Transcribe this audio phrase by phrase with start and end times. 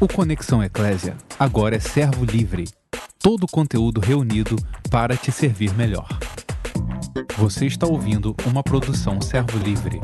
[0.00, 2.68] O Conexão Eclésia agora é servo livre.
[3.18, 4.54] Todo o conteúdo reunido
[4.88, 6.06] para te servir melhor.
[7.36, 9.98] Você está ouvindo uma produção servo livre.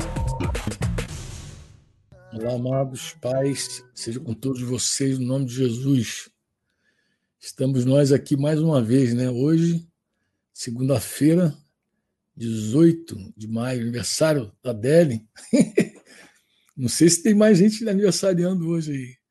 [2.33, 6.29] Olá, amados pais, seja com todos vocês no nome de Jesus.
[7.39, 9.29] Estamos nós aqui mais uma vez, né?
[9.29, 9.87] Hoje,
[10.51, 11.55] segunda-feira,
[12.35, 15.25] 18 de maio, aniversário da Deli.
[16.75, 19.24] Não sei se tem mais gente aniversariando hoje aí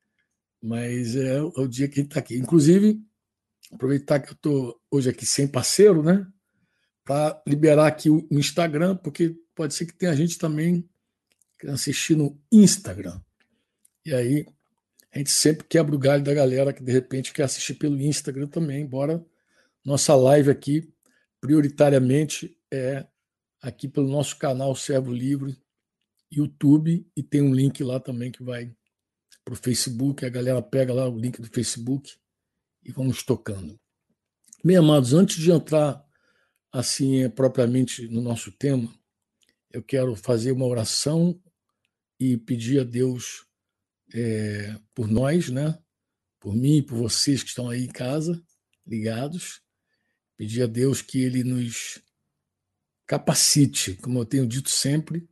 [0.65, 2.35] mas é, é o dia que a gente está aqui.
[2.35, 2.99] Inclusive,
[3.71, 6.25] aproveitar que eu estou hoje aqui sem parceiro, né?
[7.03, 10.89] Para liberar aqui o Instagram, porque pode ser que tenha gente também
[11.67, 13.21] assistindo no Instagram.
[14.03, 14.45] E aí,
[15.13, 18.47] a gente sempre quebra o galho da galera que de repente quer assistir pelo Instagram
[18.47, 19.23] também, embora
[19.83, 20.91] nossa live aqui,
[21.39, 23.05] prioritariamente, é
[23.61, 25.55] aqui pelo nosso canal Servo Livre,
[26.31, 28.75] YouTube, e tem um link lá também que vai
[29.45, 32.17] para o Facebook, a galera pega lá o link do Facebook
[32.83, 33.79] e vamos tocando.
[34.63, 36.03] Bem, amados, antes de entrar
[36.71, 38.91] assim é, propriamente no nosso tema,
[39.71, 41.39] eu quero fazer uma oração
[42.19, 43.45] e pedir a Deus
[44.13, 45.77] é, por nós, né?
[46.39, 48.43] Por mim por vocês que estão aí em casa,
[48.85, 49.61] ligados.
[50.35, 52.01] Pedir a Deus que Ele nos
[53.05, 55.29] capacite, como eu tenho dito sempre,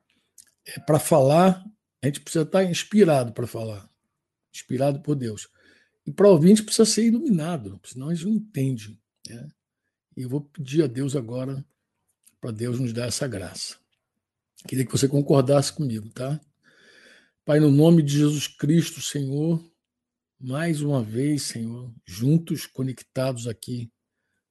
[0.68, 1.66] é, para falar,
[2.02, 3.93] a gente precisa estar inspirado para falar
[4.54, 5.50] inspirado por Deus.
[6.06, 9.00] E para o ouvinte precisa ser iluminado, senão gente não entende.
[9.30, 9.48] Né?
[10.18, 11.66] E eu vou pedir a Deus agora
[12.40, 13.78] para Deus nos dar essa graça.
[14.68, 16.40] Queria que você concordasse comigo, tá?
[17.46, 19.64] Pai, no nome de Jesus Cristo, Senhor,
[20.40, 23.92] mais uma vez, Senhor, juntos, conectados aqui,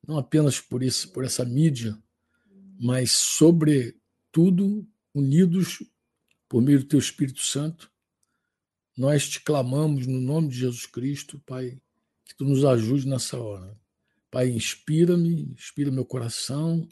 [0.06, 1.96] não apenas por, esse, por essa mídia,
[2.80, 5.82] mas, sobretudo, unidos
[6.48, 7.91] por meio do Teu Espírito Santo,
[8.96, 11.78] nós te clamamos no nome de Jesus Cristo, Pai,
[12.24, 13.76] que tu nos ajude nessa hora.
[14.30, 16.88] Pai, inspira-me, inspira meu coração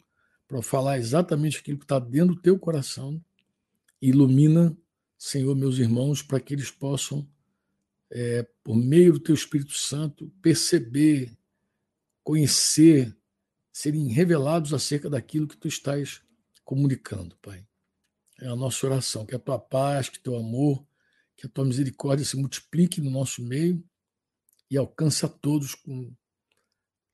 [0.47, 3.23] para falar exatamente aquilo que está dentro do teu coração.
[4.01, 4.75] Ilumina,
[5.17, 7.27] Senhor, meus irmãos, para que eles possam,
[8.09, 11.31] é, por meio do teu Espírito Santo, perceber,
[12.23, 13.15] conhecer,
[13.71, 16.21] serem revelados acerca daquilo que tu estás
[16.65, 17.65] comunicando, Pai.
[18.39, 20.83] É a nossa oração, que a tua paz, que teu amor
[21.41, 23.83] que a tua misericórdia se multiplique no nosso meio
[24.69, 26.13] e alcance a todos com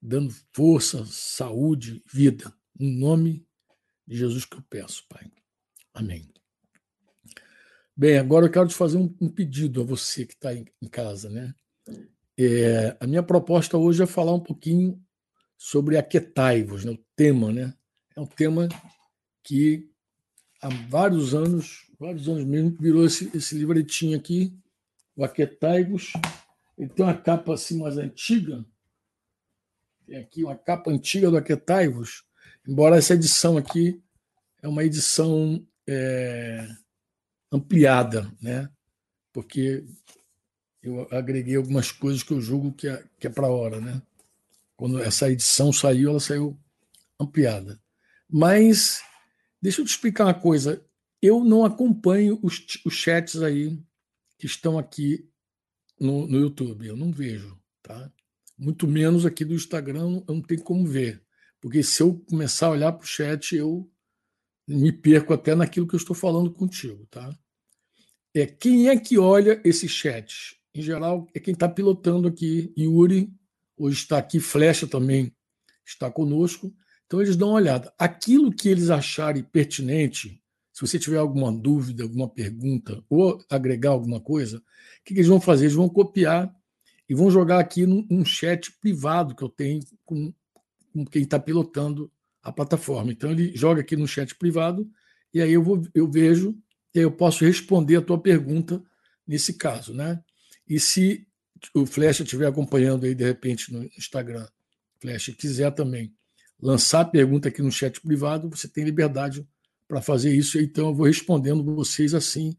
[0.02, 2.54] dando força, saúde, vida.
[2.78, 3.48] Em nome
[4.06, 5.32] de Jesus que eu peço, Pai.
[5.94, 6.30] Amém.
[7.96, 10.90] Bem, agora eu quero te fazer um, um pedido a você que está em, em,
[10.90, 11.56] casa, né?
[12.38, 15.02] É, a minha proposta hoje é falar um pouquinho
[15.58, 16.92] sobre aquetai-vos, né?
[16.92, 17.74] o tema, né?
[18.14, 18.68] É um tema
[19.42, 19.90] que
[20.62, 24.54] há vários anos vários anos mesmo, virou esse, esse livretinho aqui,
[25.16, 26.14] o Aquetaigos.
[26.78, 28.64] Ele tem uma capa assim mais antiga.
[30.06, 32.24] Tem aqui uma capa antiga do Aquetaigos,
[32.68, 34.02] embora essa edição aqui
[34.62, 36.68] é uma edição é,
[37.52, 38.70] ampliada, né?
[39.34, 39.86] Porque
[40.82, 44.02] eu agreguei algumas coisas que eu julgo que é, que é para a hora, né?
[44.76, 46.58] Quando essa edição saiu, ela saiu
[47.20, 47.80] ampliada.
[48.30, 49.02] Mas
[49.62, 50.82] deixa eu te explicar uma coisa
[51.22, 53.78] eu não acompanho os, os chats aí
[54.38, 55.30] que estão aqui
[56.00, 56.86] no, no YouTube.
[56.86, 58.12] Eu não vejo, tá?
[58.58, 61.24] Muito menos aqui do Instagram, eu não tenho como ver.
[61.60, 63.90] Porque se eu começar a olhar para o chat, eu
[64.68, 67.38] me perco até naquilo que eu estou falando contigo, tá?
[68.34, 70.60] É quem é que olha esse chat?
[70.74, 72.72] Em geral, é quem está pilotando aqui.
[72.78, 73.34] Yuri,
[73.76, 75.36] hoje está aqui, Flecha também
[75.86, 76.76] está conosco.
[77.06, 77.92] Então, eles dão uma olhada.
[77.98, 80.42] Aquilo que eles acharem pertinente,
[80.78, 84.62] se você tiver alguma dúvida, alguma pergunta ou agregar alguma coisa, o
[85.04, 85.64] que, eles vão fazer?
[85.64, 86.56] Eles vão copiar
[87.10, 90.32] e vão jogar aqui num, num chat privado que eu tenho com,
[90.94, 92.12] com quem está pilotando
[92.44, 93.12] a plataforma.
[93.12, 94.88] Então ele joga aqui no chat privado
[95.34, 96.56] e aí eu, vou, eu vejo
[96.94, 98.80] e aí eu posso responder a tua pergunta
[99.26, 100.24] nesse caso, né?
[100.70, 101.28] E se
[101.74, 104.48] o Flecha estiver acompanhando aí de repente no Instagram,
[105.02, 106.14] Flecha quiser também
[106.62, 109.44] lançar a pergunta aqui no chat privado, você tem liberdade
[109.88, 112.56] para fazer isso, então eu vou respondendo vocês assim,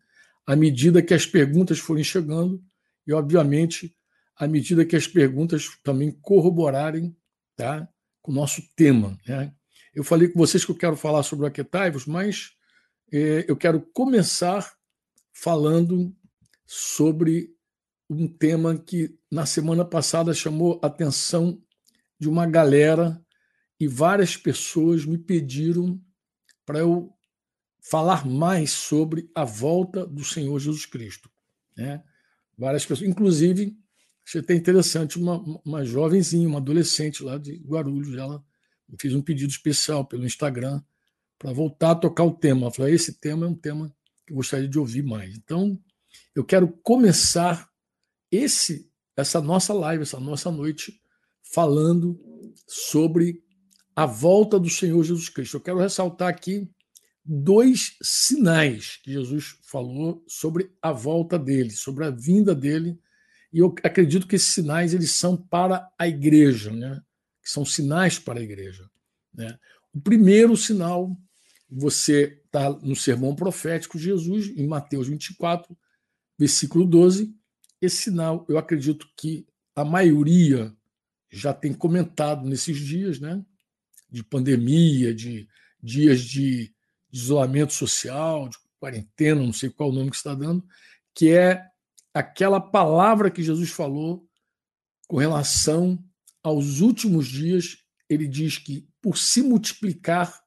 [0.47, 2.63] à medida que as perguntas forem chegando,
[3.07, 3.95] e obviamente,
[4.37, 7.15] à medida que as perguntas também corroborarem
[7.57, 7.89] tá,
[8.23, 9.19] com o nosso tema.
[9.27, 9.53] Né?
[9.95, 12.53] Eu falei com vocês que eu quero falar sobre o Aquetaivos, mas
[13.13, 14.73] é, eu quero começar
[15.33, 16.15] falando
[16.67, 17.51] sobre
[18.09, 21.63] um tema que na semana passada chamou a atenção
[22.19, 23.23] de uma galera
[23.79, 26.01] e várias pessoas me pediram
[26.65, 27.13] para eu
[27.81, 31.31] falar mais sobre a volta do Senhor Jesus Cristo.
[31.77, 32.03] Né?
[32.57, 33.77] Várias pessoas, inclusive,
[34.29, 38.45] Achei até interessante uma, uma jovenzinha, uma adolescente lá de Guarulhos, ela
[39.01, 40.83] fez um pedido especial pelo Instagram
[41.39, 42.63] para voltar a tocar o tema.
[42.63, 43.91] Ela falou: esse tema é um tema
[44.27, 45.35] que eu gostaria de ouvir mais.
[45.35, 45.81] Então,
[46.35, 47.71] eu quero começar
[48.31, 48.87] esse
[49.17, 51.01] essa nossa live, essa nossa noite,
[51.43, 52.21] falando
[52.67, 53.43] sobre
[53.97, 55.57] a volta do Senhor Jesus Cristo.
[55.57, 56.71] Eu quero ressaltar aqui
[57.31, 62.99] dois sinais que Jesus falou sobre a volta dele, sobre a vinda dele
[63.53, 67.03] e eu acredito que esses sinais eles são para a igreja, né?
[67.43, 68.89] Que são sinais para a igreja.
[69.33, 69.59] Né?
[69.93, 71.17] O primeiro sinal,
[71.71, 75.77] você está no sermão profético de Jesus, em Mateus 24,
[76.39, 77.35] versículo 12.
[77.81, 80.75] Esse sinal, eu acredito que a maioria
[81.31, 83.43] já tem comentado nesses dias, né?
[84.11, 85.49] De pandemia, de
[85.83, 86.75] dias de
[87.12, 90.64] isolamento social, de quarentena, não sei qual o nome que está dando,
[91.14, 91.66] que é
[92.14, 94.28] aquela palavra que Jesus falou
[95.06, 96.02] com relação
[96.43, 97.78] aos últimos dias.
[98.08, 100.43] Ele diz que, por se multiplicar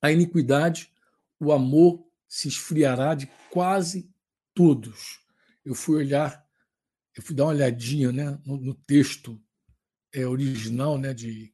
[0.00, 0.90] a iniquidade,
[1.38, 4.10] o amor se esfriará de quase
[4.54, 5.20] todos.
[5.64, 6.44] Eu fui olhar,
[7.16, 9.40] eu fui dar uma olhadinha né, no, no texto
[10.12, 11.52] é, original né, de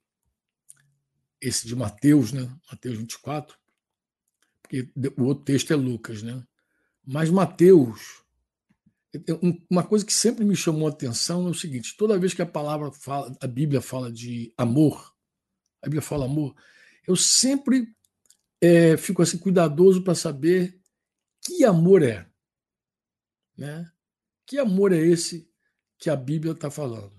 [1.41, 3.58] esse de Mateus, né, Mateus 24,
[4.69, 6.45] porque o outro texto é Lucas, né?
[7.07, 8.23] Mas Mateus
[9.71, 12.47] uma coisa que sempre me chamou a atenção é o seguinte: toda vez que a
[12.47, 15.15] palavra fala, a Bíblia fala de amor,
[15.83, 16.55] a Bíblia fala amor,
[17.07, 17.89] eu sempre
[18.61, 20.79] é, fico assim cuidadoso para saber
[21.43, 22.29] que amor é,
[23.57, 23.91] né?
[24.47, 25.51] Que amor é esse
[25.99, 27.17] que a Bíblia está falando?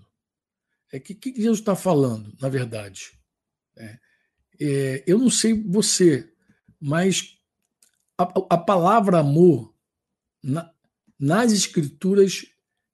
[0.92, 3.20] É que que Jesus está falando, na verdade?
[3.76, 4.00] É,
[4.62, 6.32] é, eu não sei você,
[6.80, 7.39] mas
[8.20, 9.74] a, a palavra amor
[10.44, 10.70] na,
[11.18, 12.46] nas escrituras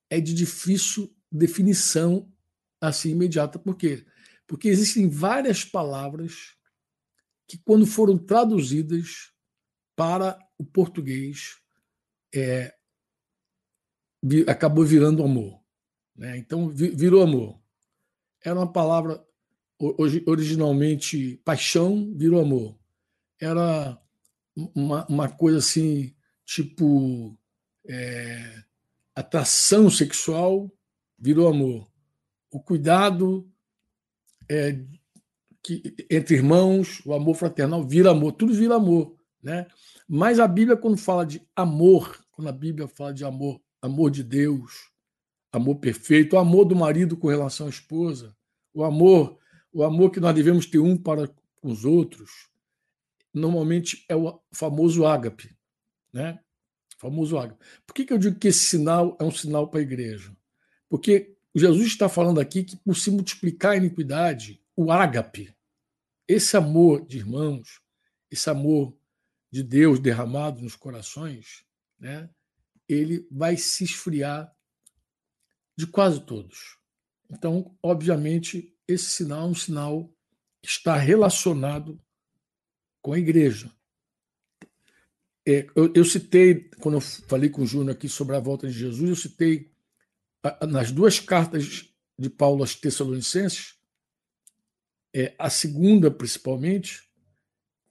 [0.07, 2.31] é de difícil definição
[2.80, 3.57] assim imediata.
[3.57, 4.06] Por quê?
[4.45, 6.56] Porque existem várias palavras
[7.48, 9.31] que, quando foram traduzidas
[9.95, 11.60] para o português,
[12.33, 12.75] é,
[14.48, 15.60] acabou virando amor.
[16.16, 16.38] Né?
[16.38, 17.60] Então, virou amor.
[18.44, 19.25] Era uma palavra
[20.28, 22.78] originalmente paixão, virou amor.
[23.39, 24.00] Era
[24.56, 26.13] uma, uma coisa assim,
[26.46, 27.38] tipo
[27.88, 28.63] é,
[29.16, 30.72] atração sexual
[31.18, 31.90] virou amor.
[32.52, 33.50] O cuidado
[34.50, 34.80] é,
[35.63, 39.16] que, entre irmãos, o amor fraternal vira amor, tudo vira amor.
[39.42, 39.68] Né?
[40.07, 44.24] Mas a Bíblia, quando fala de amor, quando a Bíblia fala de amor, amor de
[44.24, 44.90] Deus,
[45.52, 48.36] amor perfeito, o amor do marido com relação à esposa,
[48.74, 49.38] o amor,
[49.72, 51.28] o amor que nós devemos ter um para
[51.62, 52.50] com os outros,
[53.40, 55.56] normalmente é o famoso ágape,
[56.12, 56.40] né?
[56.98, 57.64] famoso ágape.
[57.86, 60.36] Por que, que eu digo que esse sinal é um sinal para a igreja?
[60.90, 65.54] Porque Jesus está falando aqui que, por se multiplicar a iniquidade, o ágape,
[66.28, 67.82] esse amor de irmãos,
[68.32, 68.98] esse amor
[69.52, 71.66] de Deus derramado nos corações,
[72.00, 72.30] né,
[72.88, 74.52] ele vai se esfriar
[75.78, 76.78] de quase todos.
[77.30, 80.12] Então, obviamente, esse sinal é um sinal
[80.62, 82.00] que está relacionado
[83.06, 83.72] com a igreja.
[85.48, 88.74] É, eu, eu, citei, quando eu falei com o Júnior aqui sobre a volta de
[88.74, 89.72] Jesus, eu citei
[90.42, 93.76] a, nas duas cartas de Paulo aos Tessalonicenses,
[95.16, 97.07] é, a segunda principalmente,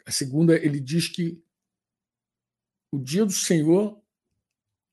[0.05, 1.41] a segunda ele diz que
[2.91, 4.03] o dia do Senhor,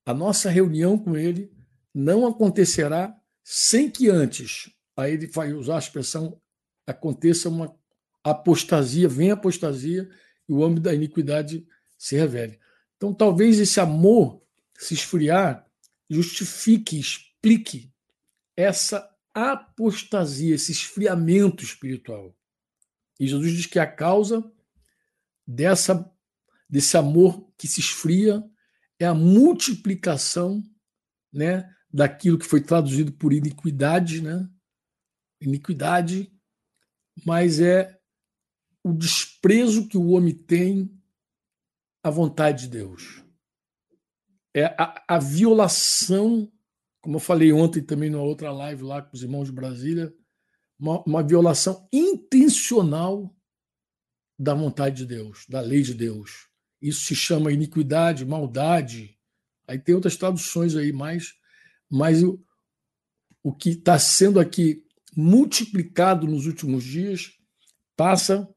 [0.05, 1.51] a nossa reunião com ele,
[1.91, 6.39] não acontecerá sem que antes, aí ele vai usar a expressão,
[6.85, 7.75] aconteça uma
[8.23, 10.09] apostasia, venha apostasia
[10.47, 11.65] e o homem da iniquidade
[11.97, 12.59] se revele.
[12.97, 14.41] Então, talvez esse amor
[14.77, 15.65] se esfriar
[16.09, 17.91] justifique, explique
[18.55, 22.35] essa apostasia, esse esfriamento espiritual.
[23.19, 24.43] E Jesus diz que a causa
[25.47, 26.09] dessa
[26.69, 28.41] desse amor que se esfria
[28.97, 30.63] é a multiplicação,
[31.31, 34.49] né, daquilo que foi traduzido por iniquidade, né?
[35.41, 36.31] Iniquidade,
[37.25, 37.99] mas é
[38.83, 40.91] o desprezo que o homem tem
[42.03, 43.23] a vontade de Deus.
[44.53, 46.51] É a, a violação,
[47.01, 50.13] como eu falei ontem também numa outra live lá com os irmãos de Brasília,
[50.79, 53.33] uma, uma violação intencional
[54.37, 56.49] da vontade de Deus, da lei de Deus.
[56.81, 59.15] Isso se chama iniquidade, maldade.
[59.67, 61.35] Aí tem outras traduções aí, mas,
[61.89, 62.43] mas o,
[63.43, 64.83] o que está sendo aqui
[65.15, 67.31] multiplicado nos últimos dias
[67.95, 68.49] passa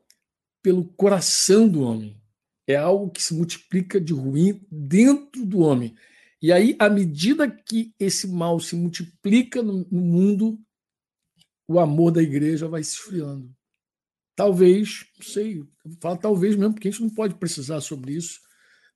[0.64, 2.18] pelo coração do homem
[2.66, 5.94] é algo que se multiplica de ruim dentro do homem.
[6.40, 10.58] E aí, à medida que esse mal se multiplica no, no mundo,
[11.68, 13.54] o amor da igreja vai se esfriando.
[14.34, 15.62] Talvez, não sei,
[16.00, 18.40] falo talvez mesmo, porque a gente não pode precisar sobre isso.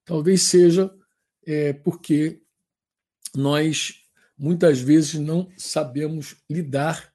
[0.03, 0.91] Talvez seja
[1.45, 2.41] é, porque
[3.35, 4.03] nós
[4.35, 7.13] muitas vezes não sabemos lidar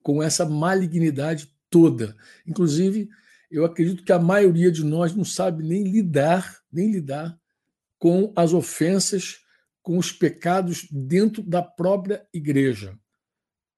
[0.00, 2.16] com essa malignidade toda.
[2.46, 3.08] Inclusive,
[3.50, 7.38] eu acredito que a maioria de nós não sabe nem lidar, nem lidar
[7.98, 9.38] com as ofensas,
[9.82, 12.98] com os pecados dentro da própria igreja.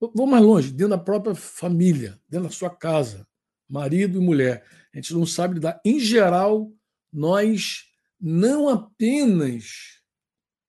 [0.00, 3.26] Vou mais longe, dentro da própria família, dentro da sua casa,
[3.68, 4.64] marido e mulher.
[4.92, 5.80] A gente não sabe lidar.
[5.84, 6.72] Em geral,
[7.12, 7.84] nós
[8.20, 9.98] não apenas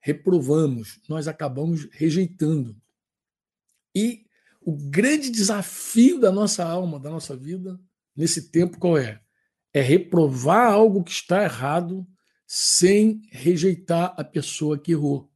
[0.01, 2.75] reprovamos, nós acabamos rejeitando.
[3.95, 4.25] E
[4.61, 7.79] o grande desafio da nossa alma, da nossa vida,
[8.19, 9.21] nesse tempo, qual é?
[9.73, 12.05] É reprovar algo que está errado
[12.45, 15.31] sem rejeitar a pessoa que errou.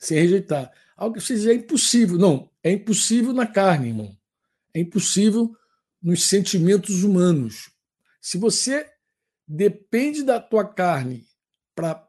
[0.00, 0.72] Sem rejeitar.
[0.96, 2.18] Algo que você diz é impossível.
[2.18, 4.18] Não, é impossível na carne, irmão.
[4.74, 5.54] É impossível
[6.02, 7.70] nos sentimentos humanos.
[8.20, 8.90] Se você
[9.46, 11.24] depende da tua carne
[11.76, 12.04] para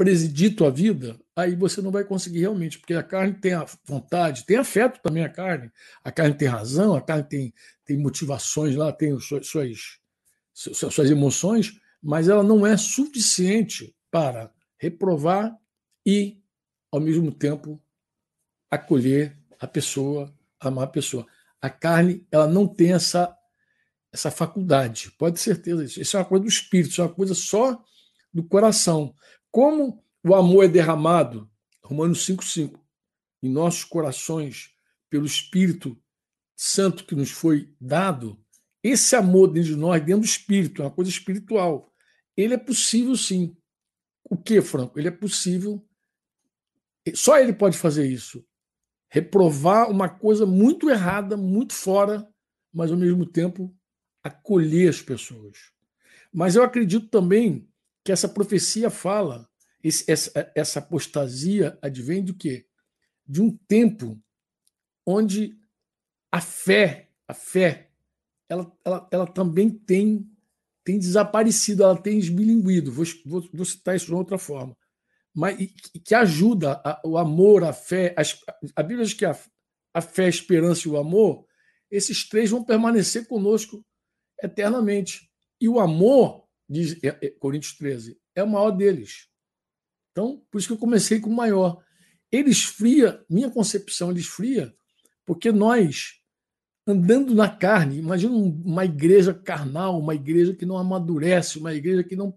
[0.00, 4.46] presidir tua vida, aí você não vai conseguir realmente, porque a carne tem a vontade,
[4.46, 5.70] tem afeto também a carne.
[6.02, 7.54] A carne tem razão, a carne tem,
[7.84, 10.00] tem motivações lá, tem suas, suas,
[10.54, 15.54] suas emoções, mas ela não é suficiente para reprovar
[16.06, 16.42] e,
[16.90, 17.78] ao mesmo tempo,
[18.70, 21.26] acolher a pessoa, amar a pessoa.
[21.60, 23.36] A carne, ela não tem essa,
[24.10, 26.00] essa faculdade, pode ter certeza disso.
[26.00, 27.84] Isso é uma coisa do espírito, isso é uma coisa só
[28.32, 29.14] do coração.
[29.50, 31.50] Como o amor é derramado,
[31.82, 32.78] Romanos 5,5,
[33.42, 34.74] em nossos corações,
[35.08, 36.00] pelo Espírito
[36.54, 38.38] Santo que nos foi dado,
[38.82, 41.92] esse amor dentro de nós, dentro do Espírito, é uma coisa espiritual.
[42.36, 43.56] Ele é possível sim.
[44.24, 44.98] O que, Franco?
[44.98, 45.84] Ele é possível.
[47.14, 48.46] Só ele pode fazer isso.
[49.08, 52.26] Reprovar uma coisa muito errada, muito fora,
[52.72, 53.74] mas ao mesmo tempo
[54.22, 55.72] acolher as pessoas.
[56.32, 57.69] Mas eu acredito também
[58.04, 59.48] que essa profecia fala,
[59.82, 62.66] esse, essa, essa apostasia advém do quê?
[63.26, 64.20] De um tempo
[65.06, 65.58] onde
[66.30, 67.90] a fé, a fé,
[68.48, 70.28] ela, ela, ela também tem,
[70.84, 72.92] tem desaparecido, ela tem esbilinguido.
[72.92, 74.76] Vou, vou, vou citar isso de outra forma.
[75.32, 75.56] Mas
[76.04, 78.14] que ajuda a, o amor, a fé.
[78.16, 78.40] As,
[78.74, 79.38] a Bíblia diz que a,
[79.94, 81.46] a fé, a esperança e o amor,
[81.90, 83.84] esses três vão permanecer conosco
[84.42, 85.30] eternamente.
[85.60, 89.28] E o amor, diz é, é, Coríntios 13, é o maior deles.
[90.12, 91.82] Então, por isso que eu comecei com o maior.
[92.30, 94.72] Ele esfria, minha concepção, ele esfria,
[95.26, 96.20] porque nós,
[96.86, 102.14] andando na carne, imagina uma igreja carnal, uma igreja que não amadurece, uma igreja que
[102.14, 102.36] não,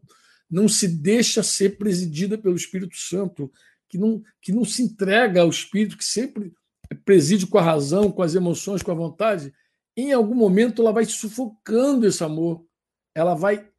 [0.49, 3.51] não se deixa ser presidida pelo Espírito Santo,
[3.87, 6.51] que não, que não se entrega ao Espírito, que sempre
[7.05, 9.53] preside com a razão, com as emoções, com a vontade,
[9.95, 12.65] em algum momento ela vai sufocando esse amor,
[13.15, 13.69] ela vai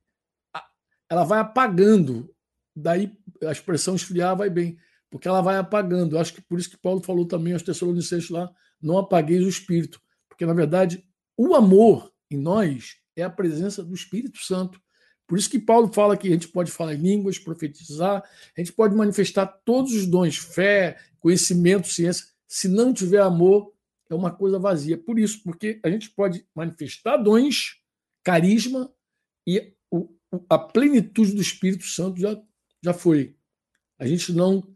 [1.11, 2.31] ela vai apagando.
[2.75, 4.77] Daí a expressão esfriar vai bem,
[5.11, 6.19] porque ela vai apagando.
[6.19, 10.01] Acho que por isso que Paulo falou também aos Tessalonicenses lá, não apagueis o espírito,
[10.29, 11.05] porque na verdade
[11.37, 14.81] o amor em nós é a presença do Espírito Santo.
[15.27, 18.23] Por isso que Paulo fala que a gente pode falar em línguas, profetizar,
[18.57, 22.27] a gente pode manifestar todos os dons, fé, conhecimento, ciência.
[22.47, 23.73] Se não tiver amor,
[24.11, 24.99] é uma coisa vazia.
[24.99, 27.81] Por isso, porque a gente pode manifestar dons,
[28.23, 28.93] carisma,
[29.47, 29.74] e
[30.49, 32.41] a plenitude do Espírito Santo já,
[32.83, 33.37] já foi.
[33.99, 34.67] A gente não.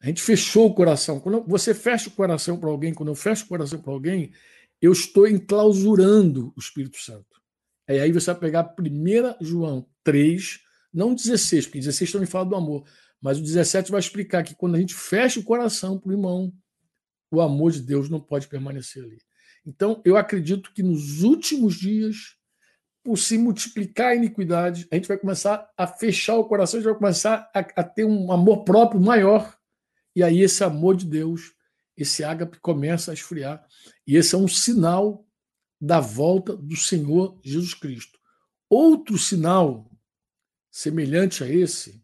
[0.00, 1.20] A gente fechou o coração.
[1.20, 4.32] Quando você fecha o coração para alguém, quando eu fecho o coração para alguém,
[4.80, 7.40] eu estou enclausurando o Espírito Santo.
[7.88, 10.60] E aí você vai pegar 1 João 3,
[10.92, 12.84] não 16, porque 16 também fala do amor,
[13.20, 16.52] mas o 17 vai explicar que quando a gente fecha o coração para o irmão,
[17.30, 19.18] o amor de Deus não pode permanecer ali.
[19.64, 22.36] Então, eu acredito que nos últimos dias,
[23.02, 26.90] por se multiplicar a iniquidade, a gente vai começar a fechar o coração, a gente
[26.90, 29.56] vai começar a, a ter um amor próprio maior.
[30.14, 31.52] E aí, esse amor de Deus,
[31.96, 33.64] esse ágape começa a esfriar.
[34.06, 35.26] E esse é um sinal
[35.80, 38.18] da volta do Senhor Jesus Cristo.
[38.70, 39.90] Outro sinal
[40.70, 42.02] semelhante a esse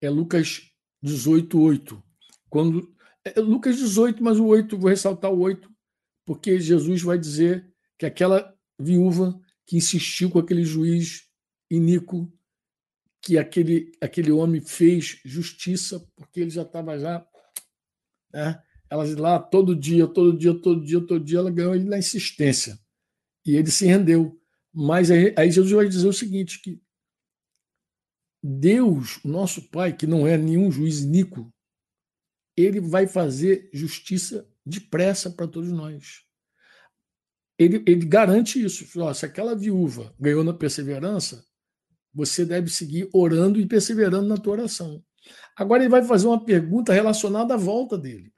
[0.00, 0.62] é Lucas
[1.02, 2.02] 18, 8.
[2.48, 2.94] Quando
[3.24, 5.70] é Lucas 18, mas o 8, vou ressaltar o 8,
[6.24, 11.24] porque Jesus vai dizer que aquela viúva que insistiu com aquele juiz
[11.70, 12.32] iníquo,
[13.20, 17.26] que aquele, aquele homem fez justiça, porque ele já estava já.
[18.32, 21.98] Né, ela lá todo dia, todo dia, todo dia, todo dia, ela ganhou ele na
[21.98, 22.78] insistência.
[23.44, 24.40] E ele se rendeu.
[24.72, 26.80] Mas aí, Jesus vai dizer o seguinte: que
[28.42, 31.52] Deus, nosso Pai, que não é nenhum juiz iníquo,
[32.56, 36.25] ele vai fazer justiça depressa para todos nós.
[37.58, 38.86] Ele, ele garante isso.
[39.14, 41.44] se aquela viúva ganhou na perseverança,
[42.12, 45.02] você deve seguir orando e perseverando na tua oração.
[45.56, 48.32] Agora ele vai fazer uma pergunta relacionada à volta dele.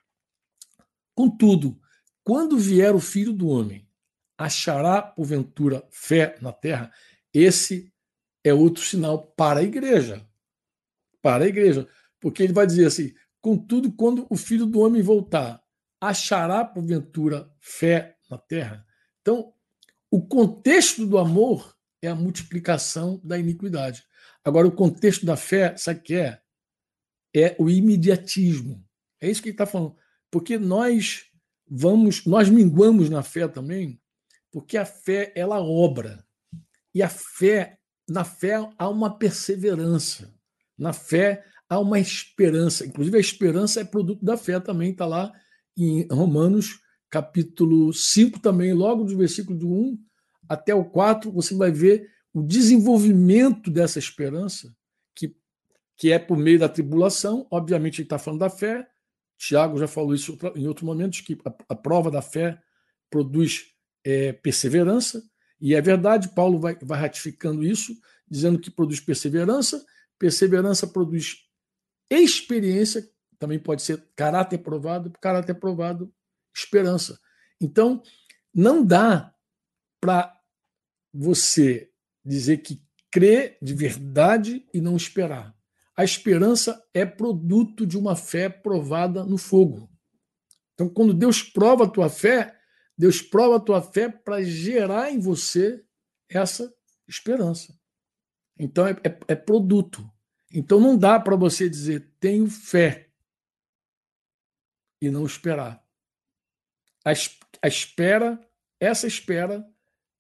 [1.14, 1.78] Contudo,
[2.22, 3.88] quando vier o filho do homem,
[4.36, 6.92] achará porventura fé na terra?
[7.34, 7.92] Esse
[8.44, 10.24] é outro sinal para a igreja.
[11.20, 11.88] Para a igreja.
[12.20, 15.60] Porque ele vai dizer assim: contudo, quando o filho do homem voltar,
[16.00, 18.86] achará porventura fé na terra?
[19.28, 19.52] Então,
[20.10, 24.02] o contexto do amor é a multiplicação da iniquidade.
[24.42, 26.40] Agora, o contexto da fé, sabe o que é?
[27.36, 28.82] É o imediatismo.
[29.20, 29.94] É isso que ele está falando.
[30.30, 31.26] Porque nós
[31.70, 34.00] vamos, nós minguamos na fé também,
[34.50, 36.24] porque a fé ela obra.
[36.94, 40.34] E a fé, na fé há uma perseverança.
[40.78, 42.86] Na fé há uma esperança.
[42.86, 45.30] Inclusive, a esperança é produto da fé também, está lá
[45.76, 46.80] em Romanos
[47.10, 49.98] capítulo 5 também, logo do versículo do 1
[50.48, 54.74] até o 4, você vai ver o desenvolvimento dessa esperança,
[55.14, 55.34] que,
[55.96, 57.46] que é por meio da tribulação.
[57.50, 58.88] Obviamente, ele está falando da fé.
[59.36, 62.60] Tiago já falou isso em outros momentos, que a, a prova da fé
[63.10, 63.72] produz
[64.04, 65.22] é, perseverança.
[65.60, 67.92] E é verdade, Paulo vai, vai ratificando isso,
[68.28, 69.84] dizendo que produz perseverança.
[70.18, 71.44] Perseverança produz
[72.10, 76.12] experiência, também pode ser caráter provado, caráter provado
[76.58, 77.18] esperança.
[77.60, 78.02] Então,
[78.54, 79.34] não dá
[80.00, 80.36] para
[81.12, 81.90] você
[82.24, 85.56] dizer que crê de verdade e não esperar.
[85.96, 89.90] A esperança é produto de uma fé provada no fogo.
[90.74, 92.56] Então, quando Deus prova a tua fé,
[92.96, 95.84] Deus prova a tua fé para gerar em você
[96.28, 96.72] essa
[97.08, 97.76] esperança.
[98.58, 100.08] Então, é, é, é produto.
[100.52, 103.10] Então, não dá para você dizer tenho fé
[105.00, 105.87] e não esperar
[107.04, 107.12] a,
[107.62, 108.38] a espera,
[108.80, 109.66] essa espera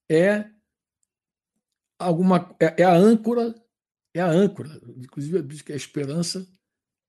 [0.08, 0.50] é
[1.98, 3.54] alguma é, é, a âncora,
[4.14, 4.80] é a âncora.
[4.96, 6.46] Inclusive diz que a esperança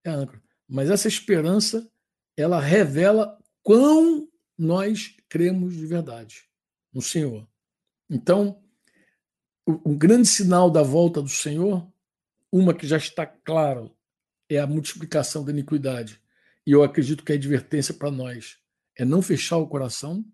[0.03, 0.41] é a âncora.
[0.67, 1.89] Mas essa esperança
[2.37, 6.43] ela revela quão nós cremos de verdade
[6.93, 7.47] no Senhor.
[8.09, 8.61] Então,
[9.67, 11.87] um grande sinal da volta do Senhor,
[12.51, 13.95] uma que já está claro,
[14.49, 16.21] é a multiplicação da iniquidade.
[16.65, 18.58] E eu acredito que é advertência para nós
[18.99, 20.25] é não fechar o coração,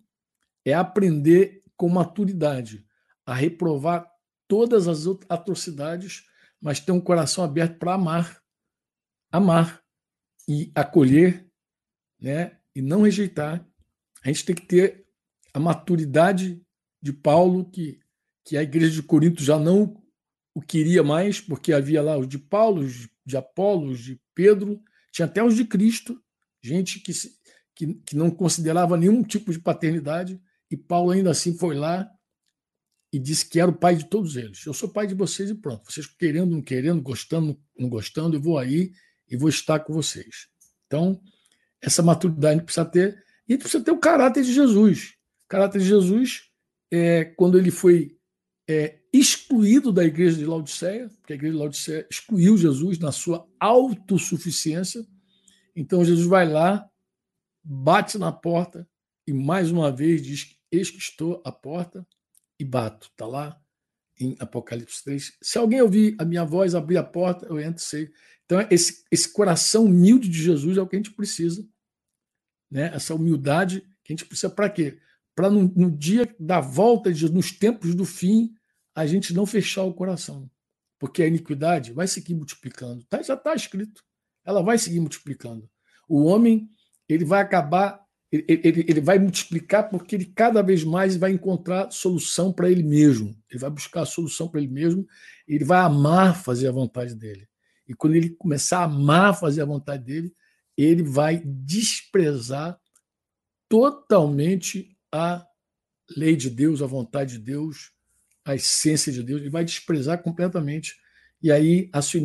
[0.65, 2.83] é aprender com maturidade
[3.23, 4.09] a reprovar
[4.47, 6.25] todas as atrocidades,
[6.59, 8.41] mas ter um coração aberto para amar,
[9.31, 9.83] amar
[10.47, 11.47] e acolher,
[12.19, 12.57] né?
[12.75, 13.63] E não rejeitar.
[14.23, 15.05] A gente tem que ter
[15.53, 16.59] a maturidade
[17.01, 17.99] de Paulo que
[18.45, 19.99] que a igreja de Corinto já não
[20.53, 24.79] o queria mais, porque havia lá os de Paulo, os de Apolo, os de Pedro,
[25.11, 26.21] tinha até os de Cristo,
[26.61, 27.35] gente que se,
[27.75, 30.39] que, que não considerava nenhum tipo de paternidade,
[30.71, 32.09] e Paulo ainda assim foi lá
[33.11, 34.65] e disse que era o pai de todos eles.
[34.65, 35.89] Eu sou pai de vocês e pronto.
[35.89, 38.91] Vocês querendo, não querendo, gostando, não gostando, eu vou aí
[39.29, 40.47] e vou estar com vocês.
[40.87, 41.21] Então,
[41.81, 45.13] essa maturidade precisa ter, e precisa ter o caráter de Jesus.
[45.45, 46.43] O caráter de Jesus,
[46.91, 48.17] é, quando ele foi
[48.67, 53.47] é, excluído da igreja de Laodiceia, porque a igreja de Laodiceia excluiu Jesus na sua
[53.59, 55.05] autossuficiência,
[55.75, 56.89] então Jesus vai lá
[57.65, 58.87] bate na porta
[59.27, 62.07] e mais uma vez diz: Eis que estou à porta
[62.59, 63.07] e bato.
[63.07, 63.59] Está lá
[64.19, 65.37] em Apocalipse 3.
[65.41, 68.11] Se alguém ouvir a minha voz, abrir a porta, eu entro e sei.
[68.45, 71.67] Então, esse, esse coração humilde de Jesus é o que a gente precisa.
[72.69, 72.91] Né?
[72.93, 74.99] Essa humildade que a gente precisa para quê?
[75.35, 78.53] Para no, no, dia da volta de Jesus, nos tempos do fim,
[78.93, 80.49] a gente não fechar o coração.
[80.97, 83.03] Porque a iniquidade vai seguir multiplicando.
[83.05, 84.03] Tá, já está escrito.
[84.45, 85.69] Ela vai seguir multiplicando.
[86.07, 86.69] O homem
[87.07, 91.91] ele vai acabar, ele, ele, ele vai multiplicar porque ele cada vez mais vai encontrar
[91.91, 93.35] solução para ele mesmo.
[93.49, 95.05] Ele vai buscar a solução para ele mesmo,
[95.47, 97.47] ele vai amar fazer a vontade dele.
[97.87, 100.33] E quando ele começar a amar fazer a vontade dele,
[100.77, 102.79] ele vai desprezar
[103.69, 105.45] totalmente a
[106.15, 107.91] lei de Deus, a vontade de Deus,
[108.43, 110.95] a essência de Deus, ele vai desprezar completamente.
[111.41, 112.21] E aí a sua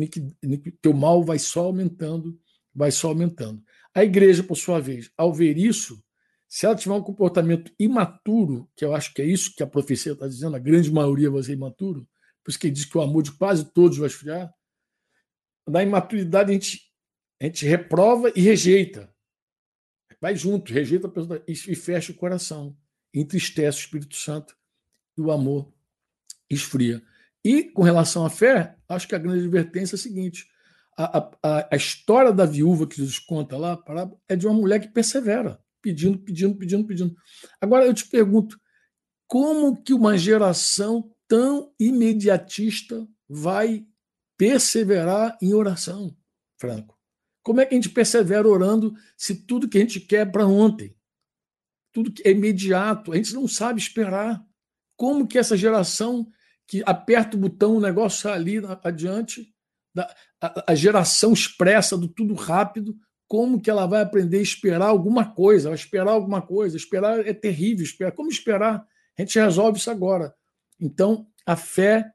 [0.81, 2.39] teu mal vai só aumentando,
[2.73, 3.63] vai só aumentando.
[3.93, 6.03] A igreja, por sua vez, ao ver isso,
[6.47, 10.13] se ela tiver um comportamento imaturo, que eu acho que é isso que a profecia
[10.13, 12.07] está dizendo, a grande maioria vai ser imaturo,
[12.43, 14.53] por isso que diz que o amor de quase todos vai esfriar,
[15.67, 16.91] na imaturidade a gente,
[17.41, 19.13] a gente reprova e rejeita.
[20.19, 22.77] Vai junto, rejeita a pessoa e fecha o coração,
[23.13, 24.55] entristece o Espírito Santo
[25.17, 25.73] e o amor
[26.49, 27.01] esfria.
[27.43, 30.50] E com relação à fé, acho que a grande advertência é a seguinte:
[30.97, 33.81] A, a, a história da viúva que Jesus conta lá
[34.27, 37.15] é de uma mulher que persevera, pedindo, pedindo, pedindo, pedindo.
[37.59, 38.59] Agora eu te pergunto,
[39.27, 43.85] como que uma geração tão imediatista vai
[44.37, 46.15] perseverar em oração,
[46.59, 46.99] Franco?
[47.43, 50.45] Como é que a gente persevera orando se tudo que a gente quer é para
[50.45, 50.95] ontem?
[51.91, 54.43] Tudo que é imediato, a gente não sabe esperar.
[54.95, 56.29] Como que essa geração
[56.67, 59.50] que aperta o botão, o negócio está ali adiante,
[59.97, 62.95] a, a geração expressa do tudo rápido,
[63.27, 65.73] como que ela vai aprender a esperar alguma coisa?
[65.73, 68.11] Esperar alguma coisa, esperar é terrível, esperar.
[68.11, 68.85] Como esperar?
[69.17, 70.33] A gente resolve isso agora.
[70.79, 72.11] Então, a fé,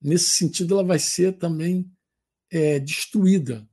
[0.00, 1.90] nesse sentido, ela vai ser também
[2.50, 3.66] é, destruída.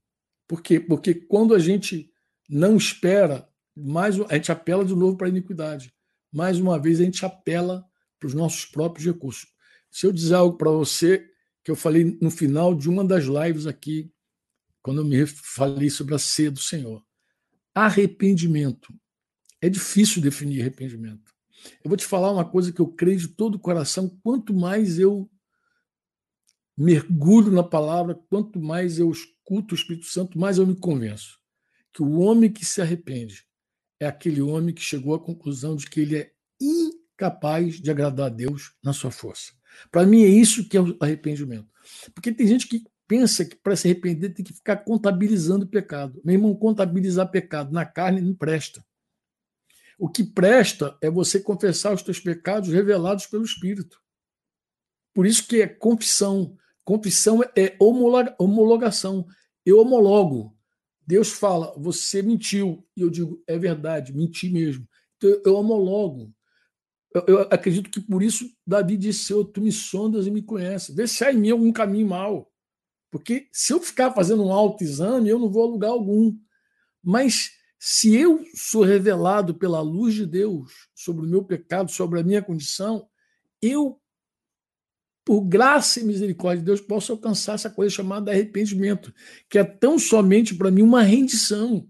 [0.47, 0.79] Por quê?
[0.79, 2.09] Porque quando a gente
[2.49, 5.93] não espera, mais a gente apela de novo para a iniquidade.
[6.31, 7.85] Mais uma vez, a gente apela
[8.19, 9.47] para os nossos próprios recursos.
[9.91, 11.25] Se eu dizer algo para você
[11.65, 14.13] que eu falei no final de uma das lives aqui,
[14.83, 17.03] quando eu me falei sobre a ceia do Senhor.
[17.73, 18.93] Arrependimento.
[19.59, 21.33] É difícil definir arrependimento.
[21.83, 24.99] Eu vou te falar uma coisa que eu creio de todo o coração: quanto mais
[24.99, 25.27] eu
[26.77, 31.39] mergulho na palavra, quanto mais eu escuto o Espírito Santo, mais eu me convenço
[31.91, 33.43] que o homem que se arrepende
[33.99, 38.29] é aquele homem que chegou à conclusão de que ele é incapaz de agradar a
[38.29, 39.53] Deus na sua força.
[39.91, 41.67] Para mim é isso que é o arrependimento.
[42.13, 46.21] Porque tem gente que pensa que para se arrepender tem que ficar contabilizando pecado.
[46.23, 48.83] Meu irmão, contabilizar pecado na carne não presta.
[49.97, 54.01] O que presta é você confessar os teus pecados revelados pelo Espírito.
[55.13, 56.57] Por isso que é confissão.
[56.83, 59.25] Confissão é homologação.
[59.65, 60.55] Eu homologo.
[61.07, 62.85] Deus fala, você mentiu.
[62.97, 64.87] E eu digo, é verdade, menti mesmo.
[65.15, 66.33] Então eu homologo.
[67.15, 70.93] Eu, eu acredito que por isso Davi disse: oh, Tu me sondas e me conheces.
[70.93, 72.51] Vê se há em mim algum caminho mal.
[73.09, 76.37] Porque se eu ficar fazendo um autoexame, eu não vou a lugar algum.
[77.01, 82.23] Mas se eu sou revelado pela luz de Deus sobre o meu pecado, sobre a
[82.23, 83.07] minha condição,
[83.61, 83.97] eu
[85.23, 89.11] por graça e misericórdia de Deus, posso alcançar essa coisa chamada arrependimento,
[89.49, 91.89] que é tão somente para mim uma rendição.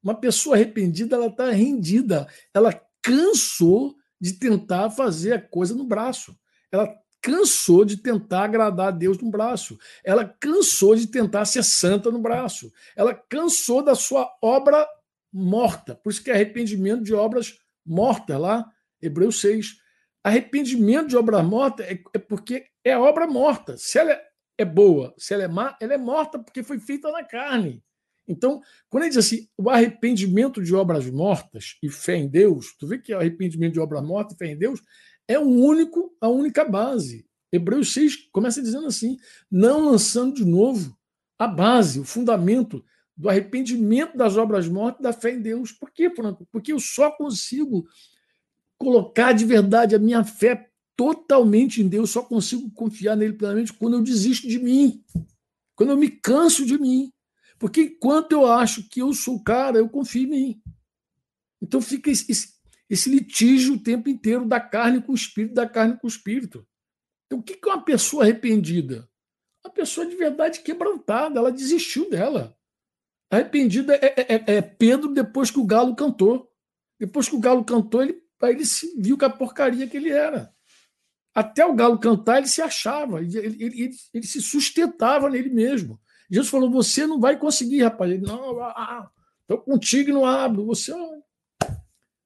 [0.00, 6.38] Uma pessoa arrependida, ela está rendida, ela cansou de tentar fazer a coisa no braço.
[6.70, 9.76] Ela cansou de tentar agradar a Deus no braço.
[10.04, 12.72] Ela cansou de tentar ser santa no braço.
[12.94, 14.86] Ela cansou da sua obra
[15.32, 15.96] morta.
[15.96, 18.64] Por isso que é arrependimento de obras mortas lá,
[19.02, 19.76] Hebreus 6.
[20.22, 23.76] Arrependimento de obra morta é, é porque é obra morta.
[23.76, 24.16] Se ela
[24.56, 27.82] é boa, se ela é má, ela é morta porque foi feita na carne.
[28.26, 32.86] Então, quando ele diz assim, o arrependimento de obras mortas e fé em Deus, tu
[32.86, 34.80] vê que o arrependimento de obras mortas e fé em Deus
[35.26, 37.26] é o único, a única base.
[37.52, 39.18] Hebreus 6 começa dizendo assim:
[39.50, 40.96] não lançando de novo
[41.38, 42.84] a base, o fundamento
[43.16, 45.72] do arrependimento das obras mortas da fé em Deus.
[45.72, 46.46] Por quê, Franco?
[46.50, 47.86] Porque eu só consigo
[48.78, 53.96] colocar de verdade a minha fé totalmente em Deus, só consigo confiar nele plenamente quando
[53.96, 55.02] eu desisto de mim,
[55.74, 57.12] quando eu me canso de mim.
[57.62, 60.62] Porque enquanto eu acho que eu sou o cara, eu confio em mim.
[61.62, 62.56] Então fica esse,
[62.90, 66.66] esse, litígio o tempo inteiro da carne com o espírito, da carne com o espírito.
[67.24, 69.08] Então o que é uma pessoa arrependida?
[69.64, 72.58] Uma pessoa de verdade quebrantada, ela desistiu dela.
[73.30, 76.50] Arrependida é, é, é, é Pedro depois que o galo cantou.
[76.98, 80.10] Depois que o galo cantou, ele, aí ele se viu com a porcaria que ele
[80.10, 80.52] era.
[81.32, 86.02] Até o galo cantar, ele se achava, ele, ele, ele, ele se sustentava nele mesmo.
[86.32, 88.10] Jesus falou: Você não vai conseguir, rapaz.
[88.10, 89.10] Ele, não, ah,
[89.48, 90.64] ah, contigo e não abro.
[90.64, 90.94] Você,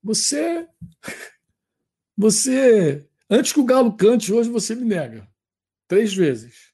[0.00, 0.68] você,
[2.16, 5.28] você, antes que o galo cante, hoje você me nega.
[5.88, 6.72] Três vezes.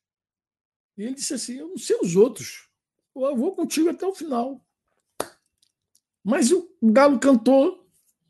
[0.98, 2.68] E ele disse assim: Eu não sei os outros.
[3.16, 4.62] Eu vou contigo até o final.
[6.22, 7.88] Mas o, o galo cantou,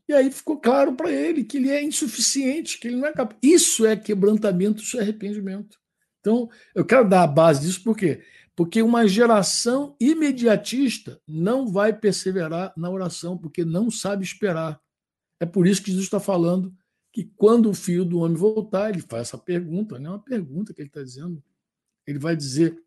[0.09, 3.37] e aí ficou claro para ele que ele é insuficiente, que ele não é capaz.
[3.43, 5.83] Isso é quebrantamento, isso é arrependimento.
[6.21, 8.23] Então, eu quero dar a base disso, porque
[8.55, 14.81] porque uma geração imediatista não vai perseverar na oração, porque não sabe esperar.
[15.41, 16.75] É por isso que Jesus está falando
[17.13, 20.73] que quando o filho do homem voltar, ele faz essa pergunta, não é uma pergunta
[20.73, 21.43] que ele está dizendo.
[22.07, 22.83] Ele vai dizer: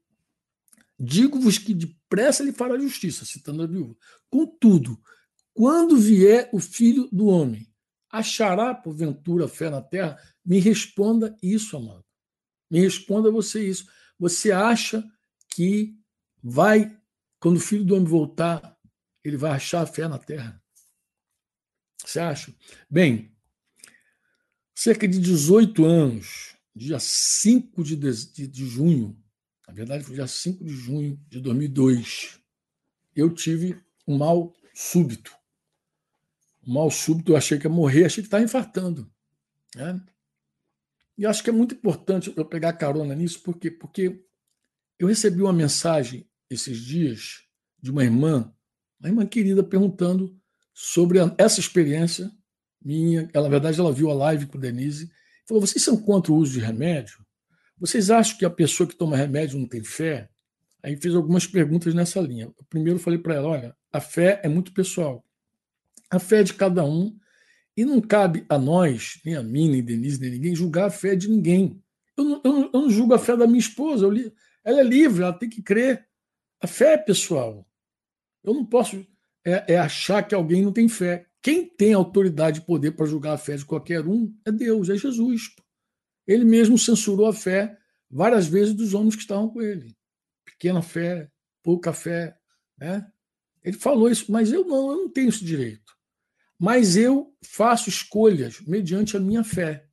[1.00, 3.96] Digo-vos que depressa ele fará justiça, citando a viúva.
[4.30, 5.00] Contudo,
[5.54, 7.68] quando vier o filho do homem,
[8.10, 10.18] achará porventura fé na terra?
[10.44, 12.06] Me responda isso, amado.
[12.70, 13.86] Me responda você isso.
[14.18, 15.04] Você acha
[15.56, 15.98] que
[16.44, 17.00] vai,
[17.40, 18.78] quando o filho do homem voltar,
[19.24, 20.62] ele vai achar a fé na terra.
[22.06, 22.54] Você acha?
[22.90, 23.34] Bem,
[24.76, 29.18] cerca de 18 anos, dia 5 de, de, de junho,
[29.66, 32.38] na verdade foi dia 5 de junho de 2002,
[33.16, 35.34] eu tive um mal súbito.
[36.68, 39.10] Um mal súbito, eu achei que ia morrer, achei que estava infartando.
[39.74, 40.06] Né?
[41.18, 43.72] E acho que é muito importante eu pegar carona nisso, por quê?
[43.72, 44.25] Porque
[45.00, 47.44] eu recebi uma mensagem esses dias
[47.82, 48.52] de uma irmã,
[49.00, 50.36] uma irmã querida, perguntando
[50.74, 52.32] sobre essa experiência
[52.84, 53.30] minha.
[53.34, 55.10] Ela, na verdade, ela viu a live com Denise.
[55.46, 57.26] Falou: vocês são contra o uso de remédio?
[57.78, 60.30] Vocês acham que a pessoa que toma remédio não tem fé?
[60.82, 62.52] Aí fiz algumas perguntas nessa linha.
[62.70, 65.26] Primeiro, falei para ela: olha, a fé é muito pessoal.
[66.10, 67.18] A fé é de cada um
[67.76, 71.16] e não cabe a nós, nem a mim, nem Denise, nem ninguém, julgar a fé
[71.16, 71.82] de ninguém.
[72.16, 74.08] Eu não, eu não, eu não julgo a fé da minha esposa.
[74.08, 74.32] Li,
[74.66, 76.06] ela é livre, ela tem que crer.
[76.60, 77.66] A fé é pessoal.
[78.44, 79.06] Eu não posso
[79.46, 81.28] é, é achar que alguém não tem fé.
[81.42, 84.98] Quem tem autoridade e poder para julgar a fé de qualquer um é Deus, é
[84.98, 85.56] Jesus.
[86.26, 87.78] Ele mesmo censurou a fé
[88.10, 89.96] várias vezes dos homens que estavam com ele.
[90.44, 91.30] Pequena fé,
[91.62, 92.36] pouca fé.
[92.76, 93.06] Né?
[93.64, 95.94] Ele falou isso, mas eu não, eu não tenho esse direito.
[96.58, 99.88] Mas eu faço escolhas mediante a minha fé.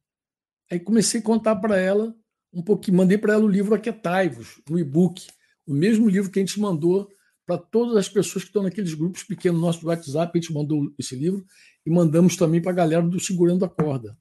[0.70, 2.16] Aí comecei a contar para ela
[2.52, 5.26] um pouquinho, mandei para ela o livro Aquetai-vos, no e-book,
[5.66, 7.08] o mesmo livro que a gente mandou
[7.46, 10.92] para todas as pessoas que estão naqueles grupos pequenos nossos do WhatsApp, a gente mandou
[10.98, 11.44] esse livro
[11.84, 14.16] e mandamos também para a galera do Segurando a Corda.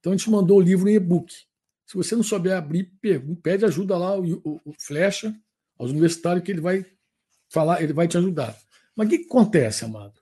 [0.00, 1.32] Então a gente mandou o livro em e-book.
[1.86, 2.92] Se você não souber abrir,
[3.42, 5.34] pede ajuda lá, o, o, o Flecha,
[5.78, 6.84] aos universitários, que ele vai
[7.48, 8.56] falar, ele vai te ajudar.
[8.96, 10.20] Mas o que, que acontece, amado?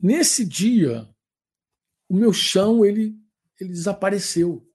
[0.00, 1.08] Nesse dia,
[2.08, 3.16] o meu chão ele,
[3.60, 4.66] ele desapareceu.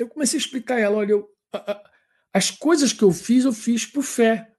[0.00, 1.90] Eu comecei a explicar a ela: olha, eu, a, a,
[2.32, 4.50] as coisas que eu fiz, eu fiz por fé.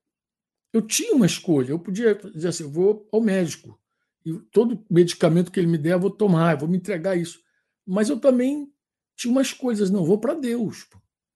[0.72, 1.72] Eu tinha uma escolha.
[1.72, 3.80] Eu podia dizer assim: eu vou ao médico.
[4.24, 7.42] E todo medicamento que ele me der, eu vou tomar, eu vou me entregar isso.
[7.88, 8.72] Mas eu também
[9.16, 9.90] tinha umas coisas.
[9.90, 10.88] Não, vou para Deus.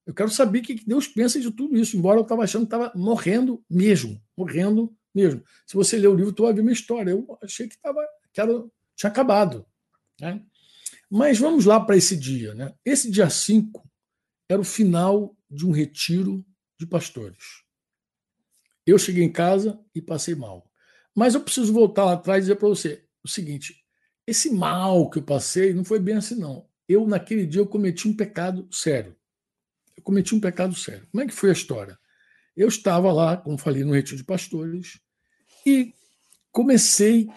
[0.06, 2.76] Eu quero saber o que Deus pensa de tudo isso, embora eu estava achando que
[2.76, 4.22] estava morrendo mesmo.
[4.38, 5.44] Morrendo mesmo.
[5.66, 7.10] Se você ler o livro, tu vai ver minha história.
[7.10, 8.54] Eu achei que estava que era,
[8.96, 9.66] tinha acabado.
[10.22, 10.44] Né?
[11.10, 12.54] Mas vamos lá para esse dia.
[12.54, 12.72] Né?
[12.86, 13.84] Esse dia 5
[14.50, 16.46] era o final de um retiro
[16.80, 17.64] de pastores.
[18.86, 20.70] Eu cheguei em casa e passei mal.
[21.16, 23.84] Mas eu preciso voltar lá atrás e dizer para você o seguinte:
[24.28, 26.68] esse mal que eu passei não foi bem assim, não.
[26.88, 29.16] Eu, naquele dia, eu cometi um pecado sério.
[29.98, 31.08] Eu cometi um pecado sério.
[31.12, 31.98] Como é que foi a história?
[32.56, 35.00] Eu estava lá, como falei, no retiro de pastores,
[35.66, 35.94] e
[36.52, 37.30] comecei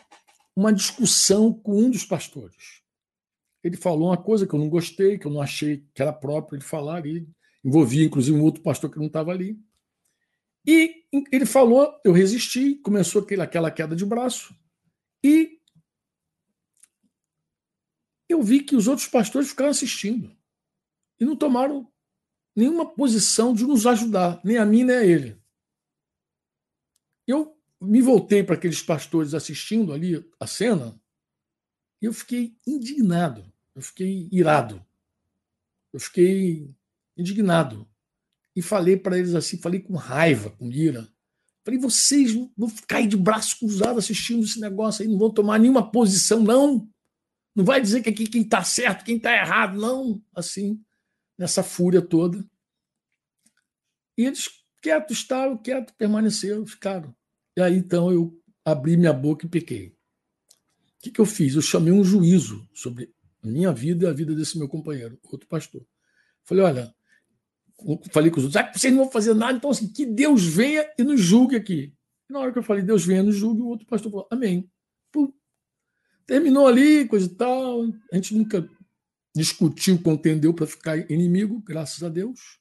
[0.54, 2.82] uma discussão com um dos pastores.
[3.62, 6.56] Ele falou uma coisa que eu não gostei, que eu não achei que era próprio
[6.56, 7.28] ele falar, e
[7.64, 9.58] envolvia inclusive um outro pastor que não estava ali.
[10.66, 14.54] E ele falou, eu resisti, começou aquela, aquela queda de braço,
[15.24, 15.58] e
[18.28, 20.36] eu vi que os outros pastores ficaram assistindo
[21.18, 21.90] e não tomaram
[22.54, 25.40] nenhuma posição de nos ajudar, nem a mim, nem a ele.
[27.26, 31.00] Eu me voltei para aqueles pastores assistindo ali a cena
[32.02, 33.47] e eu fiquei indignado,
[33.78, 34.84] eu fiquei irado,
[35.92, 36.68] eu fiquei
[37.16, 37.88] indignado.
[38.56, 41.08] E falei para eles assim, falei com raiva, com ira.
[41.64, 45.92] Falei, vocês vão ficar de braço cruzado assistindo esse negócio aí, não vão tomar nenhuma
[45.92, 46.90] posição, não.
[47.54, 50.20] Não vai dizer que aqui quem está certo, quem está errado, não.
[50.34, 50.82] Assim,
[51.38, 52.44] nessa fúria toda.
[54.16, 54.48] E eles
[54.82, 57.14] quietos estavam, quietos permaneceram, ficaram.
[57.56, 59.88] E aí então eu abri minha boca e pequei.
[59.88, 61.54] O que, que eu fiz?
[61.54, 65.48] Eu chamei um juízo sobre a minha vida e a vida desse meu companheiro, outro
[65.48, 65.84] pastor.
[66.44, 66.94] Falei, olha,
[68.10, 70.88] falei com os outros, ah, vocês não vão fazer nada, então assim, que Deus venha
[70.98, 71.94] e nos julgue aqui.
[72.28, 74.28] E na hora que eu falei, Deus venha e nos julgue, o outro pastor falou,
[74.30, 74.70] amém.
[75.12, 75.32] Pum.
[76.26, 77.84] Terminou ali, coisa e tal.
[78.12, 78.68] A gente nunca
[79.34, 82.58] discutiu, contendeu para ficar inimigo, graças a Deus.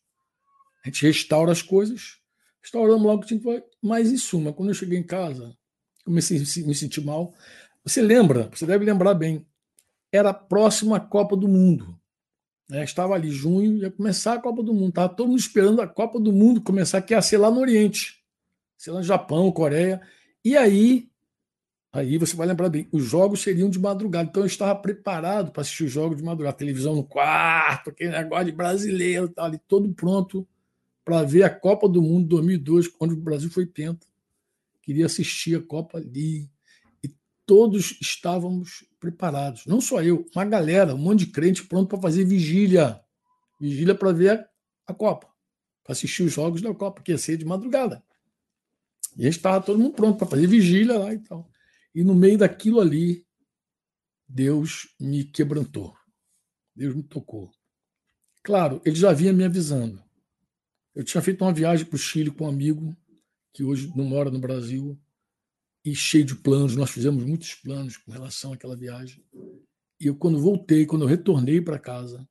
[0.86, 2.20] A gente restaura as coisas.
[2.62, 5.58] Restauramos logo que tinha que Mas, em suma, quando eu cheguei em casa,
[6.06, 7.34] comecei a me sentir mal.
[7.84, 9.46] Você lembra, você deve lembrar bem,
[10.12, 11.98] era próximo à Copa do Mundo.
[12.70, 12.84] Né?
[12.84, 14.90] Estava ali junho, ia começar a Copa do Mundo.
[14.90, 18.24] Estava todo mundo esperando a Copa do Mundo começar, que ia ser lá no Oriente.
[18.78, 20.02] Ser lá no Japão, Coreia.
[20.44, 21.10] E aí,
[21.92, 24.30] aí você vai lembrar bem, os jogos seriam de madrugada.
[24.30, 26.58] Então eu estava preparado para assistir os jogos de madrugada.
[26.58, 30.48] Televisão no quarto, aquele negócio de brasileiro, tá ali todo pronto
[31.04, 34.06] para ver a Copa do Mundo 2002, quando o Brasil foi penta.
[34.82, 36.50] Queria assistir a Copa ali.
[37.02, 37.10] E
[37.46, 39.66] todos estávamos preparados.
[39.66, 43.00] Não só eu, uma galera, um monte de crente pronto para fazer vigília.
[43.60, 44.50] Vigília para ver
[44.86, 45.28] a Copa.
[45.84, 48.04] Para assistir os jogos da Copa, que ia ser de madrugada.
[49.16, 51.50] E a gente estava todo mundo pronto para fazer vigília lá e tal.
[51.94, 53.26] E no meio daquilo ali,
[54.28, 55.96] Deus me quebrantou.
[56.76, 57.52] Deus me tocou.
[58.44, 60.02] Claro, ele já vinha me avisando.
[60.94, 62.96] Eu tinha feito uma viagem para o Chile com um amigo
[63.54, 65.00] que hoje não mora no Brasil
[65.88, 66.76] e cheio de planos.
[66.76, 69.24] Nós fizemos muitos planos com relação àquela viagem.
[70.02, 72.28] E eu, quando voltei, quando eu retornei para casa,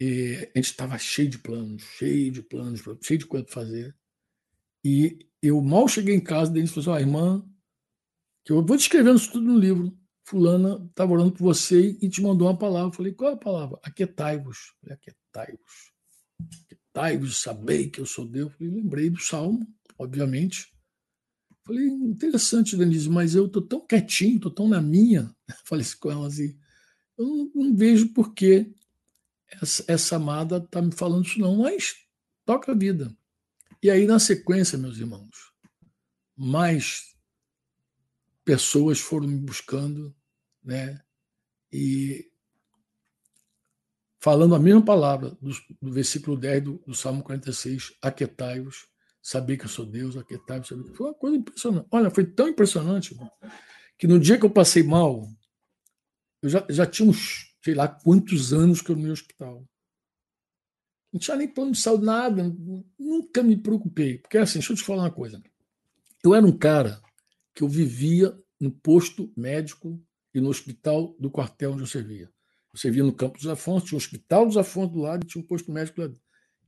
[0.00, 3.96] eh, a gente estava cheio de planos, cheio de planos, cheio de coisa para fazer.
[4.84, 7.50] E eu mal cheguei em casa, Denis falou assim: ah, irmã,
[8.44, 9.98] que eu vou descrevendo isso tudo no livro.
[10.24, 12.90] Fulana estava orando por você e te mandou uma palavra.
[12.90, 13.80] Eu falei, qual é a palavra?
[13.82, 14.74] Aquietai-vos.
[14.88, 15.92] Aquietai-vos.
[16.62, 18.52] Aquietai-vos, sabei que eu sou Deus.
[18.52, 19.66] Eu falei, lembrei do Salmo,
[19.98, 20.77] obviamente.
[21.68, 25.30] Falei, interessante, Denise, mas eu estou tão quietinho, estou tão na minha.
[25.66, 26.58] Falei com ela assim.
[27.18, 28.72] Eu não, não vejo por que
[29.50, 32.06] essa, essa amada está me falando isso, não, mas
[32.46, 33.14] toca a vida.
[33.82, 35.52] E aí, na sequência, meus irmãos,
[36.34, 37.14] mais
[38.46, 40.16] pessoas foram me buscando,
[40.64, 41.02] né?
[41.70, 42.32] E
[44.18, 45.50] falando a mesma palavra do,
[45.82, 48.88] do versículo 10 do, do Salmo 46, aquetai-vos
[49.28, 50.90] saber que eu sou Deus, aquietar, saber.
[50.94, 51.86] Foi uma coisa impressionante.
[51.90, 53.14] Olha, foi tão impressionante
[53.98, 55.28] que no dia que eu passei mal,
[56.40, 59.68] eu já, já tinha uns, sei lá, quantos anos que eu no hospital.
[61.12, 62.42] Não tinha nem plano de saúde, nada.
[62.98, 64.16] Nunca me preocupei.
[64.16, 65.42] Porque assim, deixa eu te falar uma coisa.
[66.24, 66.98] Eu era um cara
[67.54, 70.02] que eu vivia no posto médico
[70.34, 72.32] e no hospital do quartel onde eu servia.
[72.72, 75.42] Eu servia no Campo dos Afonso, tinha o Hospital dos Afonso do lado e tinha
[75.42, 76.10] um posto médico lá.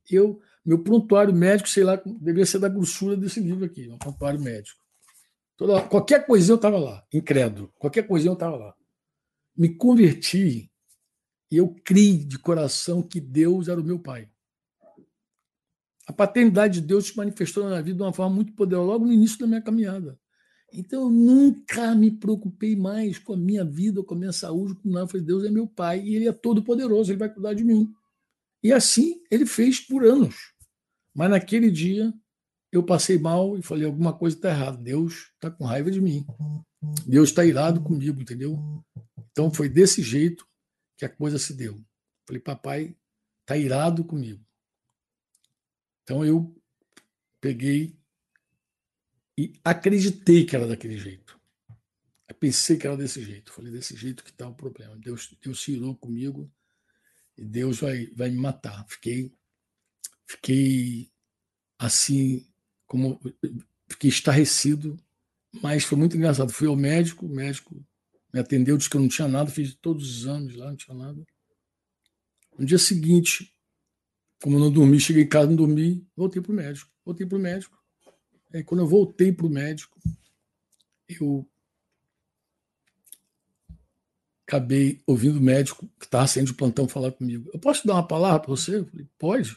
[0.08, 4.40] Eu meu prontuário médico, sei lá, deveria ser da grossura desse livro aqui, um prontuário
[4.40, 4.78] médico.
[5.56, 7.72] Toda, qualquer coisinha eu estava lá, incrédulo.
[7.78, 8.74] Qualquer coisinha eu estava lá.
[9.56, 10.70] Me converti
[11.50, 14.28] e eu criei de coração que Deus era o meu pai.
[16.06, 19.06] A paternidade de Deus se manifestou na minha vida de uma forma muito poderosa logo
[19.06, 20.18] no início da minha caminhada.
[20.72, 24.88] Então eu nunca me preocupei mais com a minha vida, com a minha saúde, com
[24.88, 25.04] nada.
[25.04, 27.64] Eu falei, Deus é meu pai e ele é todo poderoso, ele vai cuidar de
[27.64, 27.92] mim.
[28.62, 30.52] E assim ele fez por anos.
[31.14, 32.12] Mas naquele dia
[32.72, 34.76] eu passei mal e falei: alguma coisa está errada.
[34.76, 36.26] Deus está com raiva de mim.
[37.06, 38.58] Deus está irado comigo, entendeu?
[39.30, 40.46] Então foi desse jeito
[40.96, 41.82] que a coisa se deu.
[42.26, 42.96] Falei: papai
[43.40, 44.44] está irado comigo.
[46.02, 46.54] Então eu
[47.40, 47.98] peguei
[49.36, 51.40] e acreditei que era daquele jeito.
[52.28, 53.52] Eu pensei que era desse jeito.
[53.52, 54.96] Falei: desse jeito que está o problema.
[54.96, 56.50] Deus, Deus se irou comigo
[57.44, 58.86] Deus vai, vai me matar.
[58.88, 59.32] Fiquei,
[60.26, 61.10] fiquei
[61.78, 62.46] assim,
[62.86, 63.20] como
[63.88, 64.98] fiquei estarrecido,
[65.62, 66.52] mas foi muito engraçado.
[66.52, 67.74] Fui ao médico, o médico
[68.32, 70.96] me atendeu, disse que eu não tinha nada, fiz todos os exames lá, não tinha
[70.96, 71.24] nada.
[72.58, 73.52] No dia seguinte,
[74.42, 76.90] como eu não dormi, cheguei em casa, não dormi, voltei para o médico.
[77.04, 77.78] Voltei para o médico.
[78.52, 79.98] Aí, quando eu voltei para o médico,
[81.08, 81.49] eu
[84.50, 87.48] acabei ouvindo o médico que estava saindo de plantão falar comigo.
[87.54, 88.78] Eu posso dar uma palavra para você?
[88.78, 89.56] Eu falei, pode.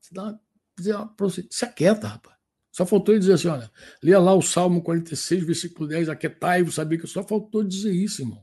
[0.00, 1.46] Você dá uma, você.
[1.50, 2.36] Se aquieta, rapaz.
[2.70, 3.70] Só faltou ele dizer assim: olha,
[4.02, 8.22] leia lá o Salmo 46, versículo 10, aquietai, vos sabia que só faltou dizer isso,
[8.22, 8.42] irmãos.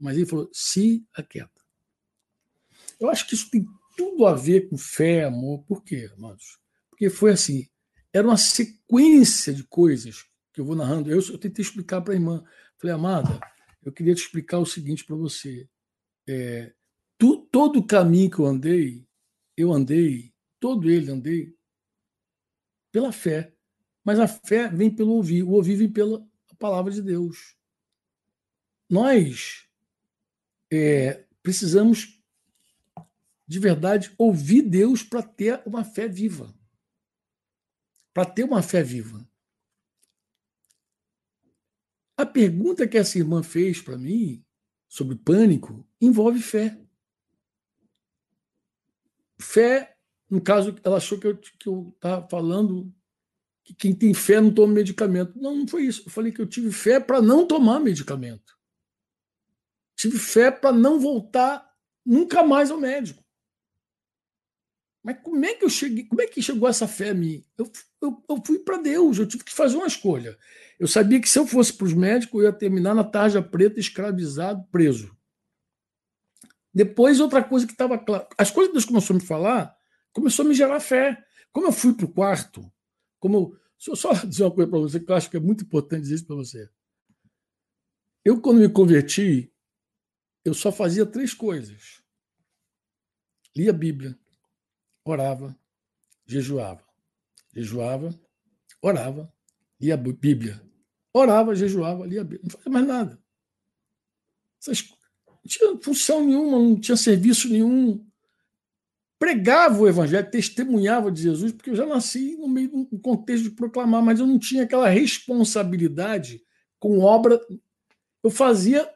[0.00, 1.62] Mas ele falou: se aquieta.
[2.98, 3.64] Eu acho que isso tem
[3.96, 5.62] tudo a ver com fé, amor.
[5.62, 6.58] Por quê, irmãos?
[6.90, 7.68] Porque foi assim:
[8.12, 11.08] era uma sequência de coisas que eu vou narrando.
[11.08, 12.42] Eu, eu tentei explicar para a irmã.
[12.78, 13.40] Falei, amada,
[13.84, 15.68] eu queria te explicar o seguinte para você.
[16.28, 16.72] É,
[17.18, 19.06] tu, todo o caminho que eu andei,
[19.56, 21.56] eu andei, todo ele andei,
[22.90, 23.52] pela fé.
[24.04, 26.26] Mas a fé vem pelo ouvir, o ouvir vem pela
[26.58, 27.56] palavra de Deus.
[28.88, 29.68] Nós
[30.70, 32.22] é, precisamos,
[33.46, 36.54] de verdade, ouvir Deus para ter uma fé viva.
[38.14, 39.26] Para ter uma fé viva.
[42.16, 44.44] A pergunta que essa irmã fez para mim
[44.88, 46.78] sobre pânico envolve fé.
[49.40, 49.96] Fé,
[50.28, 52.94] no caso, ela achou que eu estava falando
[53.64, 55.38] que quem tem fé não toma medicamento.
[55.38, 56.02] Não, não foi isso.
[56.06, 58.58] Eu falei que eu tive fé para não tomar medicamento.
[59.96, 61.70] Tive fé para não voltar
[62.04, 63.21] nunca mais ao médico.
[65.02, 66.04] Mas como é que eu cheguei?
[66.04, 67.44] Como é que chegou essa fé a mim?
[67.58, 70.38] Eu, eu, eu fui para Deus, eu tive que fazer uma escolha.
[70.78, 73.80] Eu sabia que se eu fosse para os médicos, eu ia terminar na tarja preta,
[73.80, 75.16] escravizado, preso.
[76.72, 78.28] Depois, outra coisa que estava clara.
[78.38, 79.76] As coisas que Deus começou a me falar,
[80.12, 81.22] começou a me gerar fé.
[81.50, 82.72] Como eu fui para o quarto,
[83.18, 83.96] como eu.
[83.96, 86.26] Só dizer uma coisa para você que eu acho que é muito importante dizer isso
[86.26, 86.68] para você.
[88.24, 89.52] Eu, quando me converti,
[90.44, 92.02] eu só fazia três coisas:
[93.54, 94.18] lia a Bíblia,
[95.04, 95.56] orava,
[96.26, 96.82] jejuava.
[97.54, 98.18] Jejuava,
[98.80, 99.32] orava,
[99.80, 100.62] lia a Bíblia.
[101.12, 102.40] Orava, jejuava, lia a Bíblia.
[102.44, 103.22] Não fazia mais nada.
[104.66, 104.74] Não
[105.46, 108.06] tinha função nenhuma, não tinha serviço nenhum.
[109.18, 113.44] pregava o evangelho, testemunhava de Jesus, porque eu já nasci no meio de um contexto
[113.44, 116.42] de proclamar, mas eu não tinha aquela responsabilidade
[116.78, 117.40] com obra.
[118.22, 118.88] Eu fazia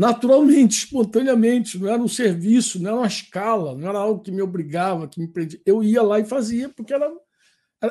[0.00, 4.40] naturalmente, espontaneamente, não era um serviço, não era uma escala, não era algo que me
[4.40, 5.60] obrigava, que me prendia.
[5.66, 7.12] Eu ia lá e fazia, porque era,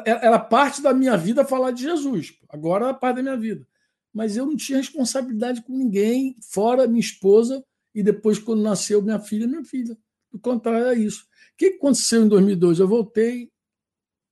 [0.03, 2.34] era parte da minha vida falar de Jesus.
[2.49, 3.68] Agora era parte da minha vida.
[4.12, 9.20] Mas eu não tinha responsabilidade com ninguém, fora minha esposa, e depois, quando nasceu minha
[9.20, 9.95] filha, minha filha.
[10.32, 11.24] Do contrário, é isso.
[11.53, 12.80] O que aconteceu em 2002?
[12.80, 13.51] Eu voltei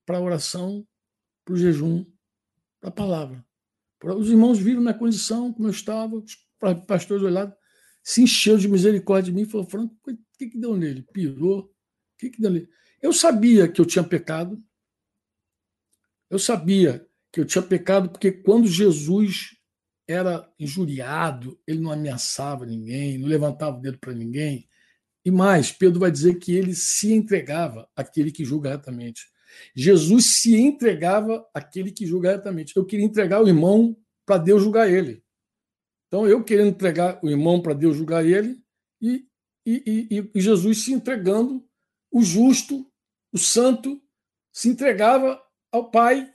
[0.04, 0.84] para a oração,
[1.46, 2.06] para o jejum,
[2.80, 3.46] para a palavra.
[4.04, 6.48] Os irmãos viram minha condição, como eu estava, os
[6.88, 7.54] pastores olharam,
[8.08, 11.06] se encheu de misericórdia de mim e falou: Franco, o que, que deu nele?
[11.12, 11.60] Pirou?
[11.60, 11.70] O
[12.18, 12.70] que, que deu nele?
[13.02, 14.64] Eu sabia que eu tinha pecado.
[16.30, 19.58] Eu sabia que eu tinha pecado porque quando Jesus
[20.08, 24.70] era injuriado, ele não ameaçava ninguém, não levantava o dedo para ninguém.
[25.26, 29.28] E mais, Pedro vai dizer que ele se entregava àquele que julga retamente.
[29.76, 32.72] Jesus se entregava àquele que julga retamente.
[32.74, 35.22] Eu queria entregar o irmão para Deus julgar ele.
[36.08, 38.64] Então, eu querendo entregar o irmão para Deus julgar ele,
[39.02, 39.28] e,
[39.66, 41.66] e, e, e, Jesus se entregando,
[42.12, 42.90] o justo,
[43.32, 44.02] o santo,
[44.52, 45.42] se entregava
[45.72, 46.34] ao Pai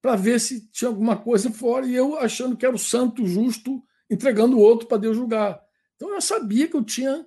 [0.00, 3.82] para ver se tinha alguma coisa fora, e eu achando que era o santo, justo,
[4.10, 5.62] entregando o outro para Deus julgar.
[5.96, 7.26] Então, eu sabia que eu tinha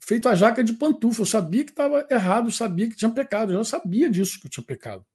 [0.00, 3.52] feito a jaca de pantufa, eu sabia que estava errado, eu sabia que tinha pecado,
[3.52, 5.06] eu já sabia disso que eu tinha pecado.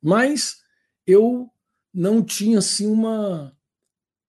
[0.00, 0.62] Mas
[1.06, 1.50] eu
[1.92, 3.54] não tinha assim uma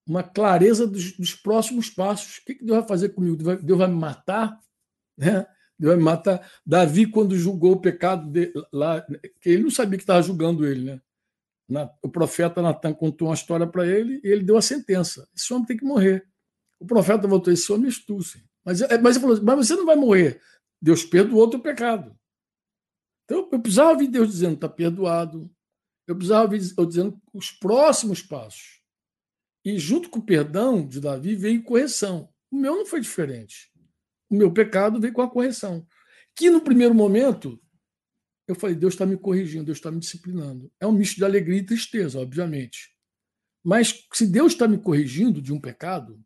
[0.06, 2.38] uma clareza dos, dos, próximos passos.
[2.38, 3.36] O que, que Deus vai fazer comigo?
[3.38, 4.60] Deus vai, Deus vai me matar?
[5.18, 5.46] Né?
[5.80, 6.52] Deus vai me matar.
[6.66, 9.06] Davi, quando julgou o pecado de, lá,
[9.46, 11.02] ele não sabia que estava julgando ele, né?
[11.70, 15.54] Na, o profeta Natan contou uma história para ele e ele deu a sentença: esse
[15.54, 16.28] homem tem que morrer.
[16.80, 18.42] O profeta voltou: esse homem é estúcio.
[18.66, 20.42] Mas, é, mas ele falou: mas você não vai morrer.
[20.82, 22.14] Deus perdoou o teu pecado.
[23.24, 25.50] Então eu precisava ouvir Deus dizendo: está perdoado.
[26.06, 28.83] Eu precisava ouvir Deus dizendo os próximos passos.
[29.66, 32.30] E junto com o perdão de Davi veio correção.
[32.52, 33.72] O meu não foi diferente.
[34.30, 35.86] O meu pecado veio com a correção.
[36.36, 37.60] Que no primeiro momento
[38.48, 40.72] eu falei, Deus está me corrigindo, Deus está me disciplinando.
[40.80, 42.94] É um misto de alegria e tristeza, obviamente.
[43.64, 46.20] Mas se Deus está me corrigindo de um pecado,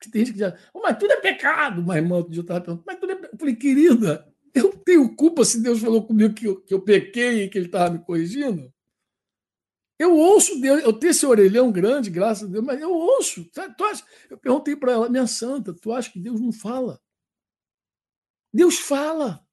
[0.00, 2.84] que tem gente que diz, oh, mas tudo é pecado, mas irmã, eu estava perguntando,
[2.86, 6.60] mas tudo é Eu falei, querida, eu tenho culpa se Deus falou comigo que eu,
[6.62, 8.70] que eu pequei e que ele estava me corrigindo?
[9.98, 13.44] Eu ouço Deus, eu tenho esse orelhão grande, graças a Deus, mas eu ouço.
[13.44, 17.00] Tu acha, eu perguntei para ela, minha santa, tu acha que Deus não fala?
[18.52, 19.44] Deus fala.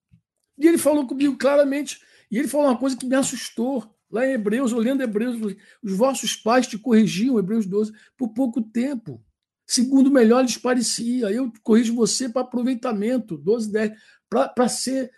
[0.58, 2.00] E ele falou comigo claramente.
[2.30, 3.90] E ele falou uma coisa que me assustou.
[4.10, 9.24] Lá em Hebreus, olhando Hebreus, os vossos pais te corrigiam, Hebreus 12, por pouco tempo.
[9.66, 11.30] Segundo melhor lhes parecia.
[11.32, 13.92] Eu corrijo você para aproveitamento, 12, 10,
[14.28, 15.10] para ser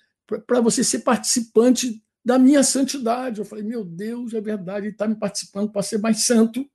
[0.47, 3.39] para você ser participante da minha santidade.
[3.39, 6.69] Eu falei, meu Deus, é verdade, ele está me participando para ser mais santo,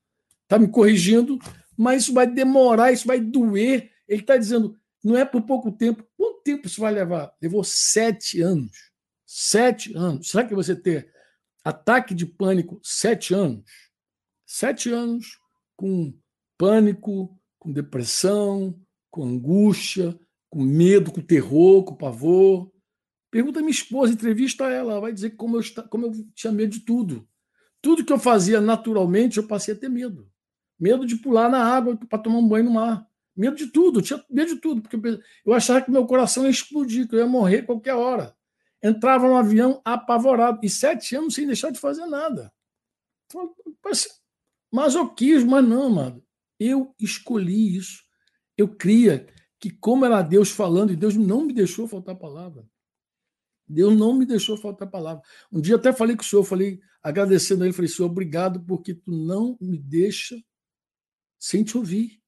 [0.44, 1.38] está me corrigindo,
[1.78, 3.92] mas isso vai demorar, isso vai doer.
[4.08, 6.08] Ele está dizendo, não é por pouco tempo.
[6.16, 7.34] Quanto tempo isso vai levar?
[7.42, 8.72] Levou sete anos.
[9.26, 10.30] Sete anos.
[10.30, 11.12] Será que você ter
[11.66, 13.66] ataque de pânico sete anos?
[14.46, 15.38] Sete anos
[15.76, 16.14] com
[16.58, 18.80] pânico, com depressão,
[19.10, 20.18] com angústia,
[20.50, 22.72] com medo, com terror, com pavor.
[23.32, 26.74] Pergunta a minha esposa, entrevista ela, ela vai dizer como eu, como eu tinha medo
[26.74, 27.26] de tudo.
[27.82, 30.30] Tudo que eu fazia naturalmente, eu passei a ter medo.
[30.78, 33.08] Medo de pular na água para tomar um banho no mar.
[33.34, 35.00] Medo de tudo, eu tinha medo de tudo, porque
[35.46, 38.36] eu achava que meu coração ia explodir, que eu ia morrer qualquer hora.
[38.84, 42.52] Entrava no avião apavorado, e sete anos sem deixar de fazer nada.
[44.72, 46.24] Masoquismo, mas não, mano.
[46.60, 48.04] Eu escolhi isso.
[48.58, 49.28] Eu cria
[49.60, 52.70] que, como era Deus falando, e Deus não me deixou faltar palavra.
[53.72, 55.24] Deus não me deixou faltar palavra.
[55.52, 58.94] Um dia até falei com o senhor, falei, agradecendo a ele, falei, senhor, obrigado porque
[58.94, 60.36] tu não me deixa
[61.40, 62.22] sem te ouvir.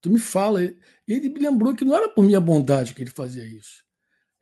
[0.00, 0.62] Tu me fala.
[1.06, 3.84] Ele me lembrou que não era por minha bondade que ele fazia isso.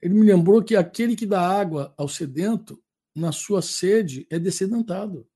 [0.01, 2.81] Ele me lembrou que aquele que dá água ao sedento,
[3.15, 5.27] na sua sede, é descedentado.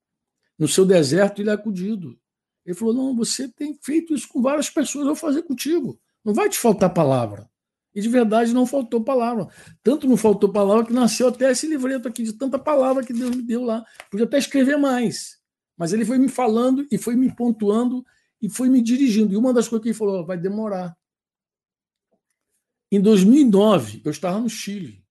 [0.59, 2.18] No seu deserto, ele é acudido.
[2.64, 6.01] Ele falou: Não, você tem feito isso com várias pessoas, eu vou fazer contigo.
[6.25, 7.51] Não vai te faltar palavra.
[7.95, 9.49] E de verdade não faltou palavra.
[9.82, 13.34] Tanto não faltou palavra que nasceu até esse livreto aqui, de tanta palavra que Deus
[13.36, 13.84] me deu lá.
[14.11, 15.38] Podia até escrever mais.
[15.76, 18.05] Mas ele foi me falando e foi me pontuando
[18.40, 19.32] e foi me dirigindo.
[19.32, 20.97] E uma das coisas que ele falou: vai demorar.
[22.90, 25.03] Em 2009, eu estava no Chile.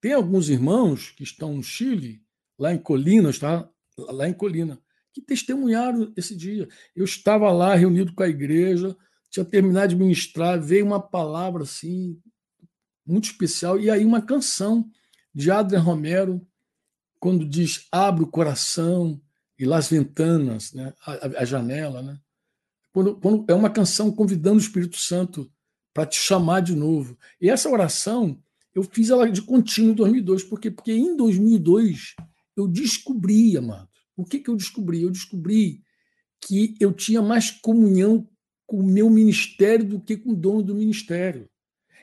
[0.00, 2.22] Tem alguns irmãos que estão no Chile,
[2.58, 4.80] lá em Colina, estava lá em Colina,
[5.12, 6.68] que testemunharam esse dia.
[6.94, 8.96] Eu estava lá reunido com a igreja,
[9.30, 12.20] tinha terminado de ministrar, veio uma palavra assim,
[13.06, 13.78] muito especial.
[13.78, 14.90] E aí uma canção
[15.34, 16.46] de Adrian Romero,
[17.18, 19.20] quando diz abre o coração
[19.58, 20.92] e las ventanas, né?
[21.06, 22.02] a, a janela.
[22.02, 22.18] Né?
[22.92, 25.50] Quando, quando é uma canção convidando o Espírito Santo
[25.94, 27.16] para te chamar de novo.
[27.40, 28.42] E essa oração
[28.74, 32.14] eu fiz ela de contínuo em 2002, porque, porque em 2002
[32.56, 33.88] eu descobri, amado.
[34.16, 35.02] O que, que eu descobri?
[35.02, 35.82] Eu descobri
[36.40, 38.28] que eu tinha mais comunhão
[38.70, 41.50] com o meu ministério do que com o dono do ministério.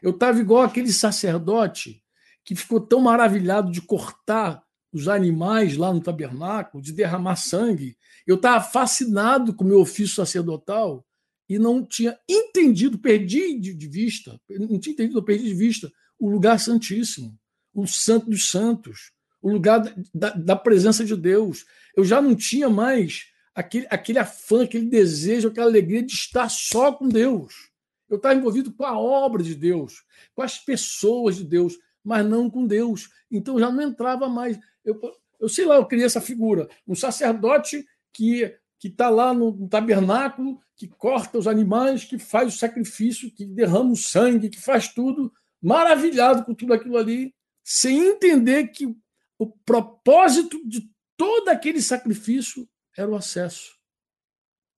[0.03, 2.03] Eu estava igual aquele sacerdote
[2.43, 4.61] que ficou tão maravilhado de cortar
[4.91, 7.95] os animais lá no tabernáculo, de derramar sangue.
[8.27, 11.05] Eu estava fascinado com o meu ofício sacerdotal
[11.47, 15.89] e não tinha entendido, perdi de vista, não tinha entendido, perdi de vista
[16.19, 17.33] o lugar santíssimo,
[17.73, 19.81] o santo dos santos, o lugar
[20.13, 21.65] da, da presença de Deus.
[21.95, 26.93] Eu já não tinha mais aquele, aquele afã, aquele desejo, aquela alegria de estar só
[26.93, 27.71] com Deus.
[28.07, 30.03] Eu estava envolvido com a obra de Deus,
[30.35, 33.09] com as pessoas de Deus, mas não com Deus.
[33.31, 34.59] Então já não entrava mais.
[34.85, 35.01] Eu,
[35.39, 37.83] eu sei lá, eu criei essa figura, um sacerdote
[38.13, 43.43] que que está lá no tabernáculo, que corta os animais, que faz o sacrifício, que
[43.43, 47.33] derrama o sangue, que faz tudo, maravilhado com tudo aquilo ali,
[47.63, 48.95] sem entender que
[49.39, 50.87] o propósito de
[51.17, 53.77] todo aquele sacrifício era o acesso.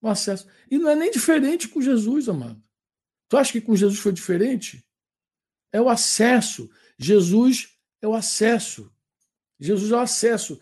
[0.01, 0.47] O acesso.
[0.69, 2.61] E não é nem diferente com Jesus, amado.
[3.29, 4.85] Tu acha que com Jesus foi diferente?
[5.71, 6.69] É o acesso.
[6.97, 8.91] Jesus é o acesso.
[9.59, 10.59] Jesus é o acesso.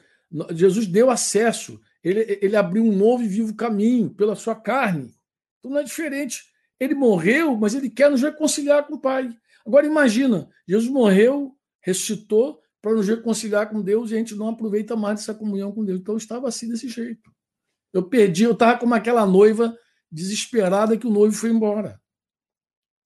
[0.53, 1.79] Jesus deu acesso.
[2.03, 5.15] Ele, ele abriu um novo e vivo caminho pela sua carne.
[5.59, 6.45] Então não é diferente.
[6.79, 9.35] Ele morreu, mas ele quer nos reconciliar com o Pai.
[9.65, 14.95] Agora imagina, Jesus morreu, ressuscitou para nos reconciliar com Deus e a gente não aproveita
[14.95, 15.99] mais essa comunhão com Deus.
[15.99, 17.31] Então estava assim desse jeito.
[17.97, 19.75] Eu perdi, eu estava como aquela noiva
[20.11, 21.99] desesperada que o noivo foi embora.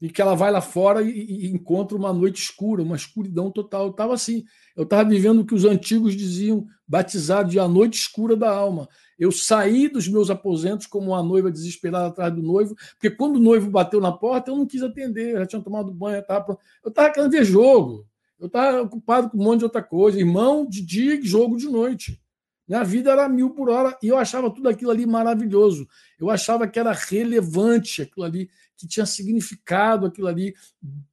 [0.02, 3.86] E que ela vai lá fora e, e encontra uma noite escura, uma escuridão total.
[3.86, 4.44] Eu estava assim.
[4.76, 8.90] Eu estava vivendo o que os antigos diziam, batizado de a noite escura da alma.
[9.18, 13.40] Eu saí dos meus aposentos como uma noiva desesperada atrás do noivo, porque quando o
[13.40, 16.58] noivo bateu na porta, eu não quis atender, eu já tinha tomado banho, eu estava
[16.84, 18.06] eu estava querendo ver jogo,
[18.38, 21.70] eu estava ocupado com um monte de outra coisa, irmão de dia e jogo de
[21.70, 22.21] noite.
[22.72, 25.86] Minha vida era mil por hora e eu achava tudo aquilo ali maravilhoso.
[26.18, 30.56] Eu achava que era relevante aquilo ali, que tinha significado aquilo ali.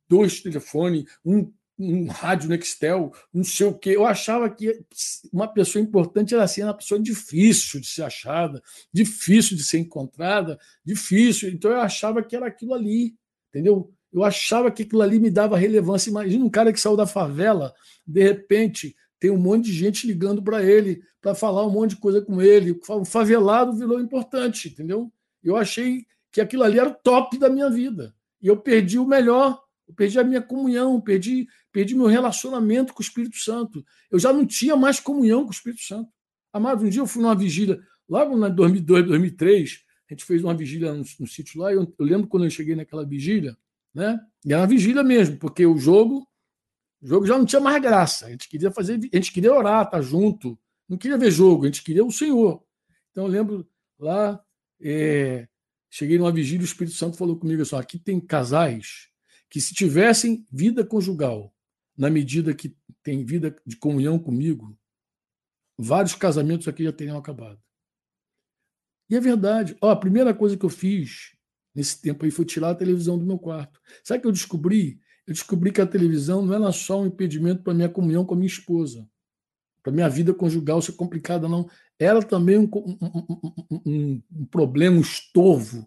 [0.08, 3.90] Dois telefones, um um rádio Nextel, não sei o quê.
[3.90, 4.84] Eu achava que
[5.32, 8.60] uma pessoa importante era assim, uma pessoa difícil de ser achada,
[8.92, 11.48] difícil de ser encontrada, difícil.
[11.48, 13.14] Então eu achava que era aquilo ali,
[13.48, 13.92] entendeu?
[14.12, 16.10] Eu achava que aquilo ali me dava relevância.
[16.10, 17.72] Imagina um cara que saiu da favela,
[18.04, 22.00] de repente tem um monte de gente ligando para ele, para falar um monte de
[22.00, 22.78] coisa com ele.
[22.88, 25.12] O favelado virou importante, entendeu?
[25.42, 28.14] Eu achei que aquilo ali era o top da minha vida.
[28.40, 33.00] E eu perdi o melhor eu perdi a minha comunhão, perdi, perdi meu relacionamento com
[33.00, 33.84] o Espírito Santo.
[34.10, 36.10] Eu já não tinha mais comunhão com o Espírito Santo.
[36.52, 40.54] Amado, um dia eu fui numa vigília, logo em 2002, 2003, a gente fez uma
[40.54, 43.56] vigília no, no sítio lá, eu, eu, lembro quando eu cheguei naquela vigília,
[43.94, 44.18] né?
[44.44, 46.26] E era uma vigília mesmo, porque o jogo,
[47.00, 48.26] o jogo já não tinha mais graça.
[48.26, 51.64] A gente queria fazer, a gente queria orar, estar tá junto, não queria ver jogo,
[51.64, 52.62] a gente queria o Senhor.
[53.10, 53.68] Então eu lembro
[53.98, 54.42] lá,
[54.80, 55.48] é,
[55.90, 59.08] cheguei numa vigília, o Espírito Santo falou comigo assim: aqui tem casais
[59.50, 61.54] que se tivessem vida conjugal,
[61.96, 64.78] na medida que tem vida de comunhão comigo,
[65.76, 67.60] vários casamentos aqui já teriam acabado.
[69.10, 69.76] E é verdade.
[69.80, 71.34] Ó, a primeira coisa que eu fiz
[71.74, 73.80] nesse tempo aí foi tirar a televisão do meu quarto.
[74.04, 75.00] Sabe que eu descobri?
[75.28, 78.36] Eu descobri que a televisão não era só um impedimento para minha comunhão com a
[78.38, 79.06] minha esposa,
[79.82, 81.68] para minha vida conjugal ser complicada, não.
[81.98, 85.86] Era também um, um, um, um problema, um estorvo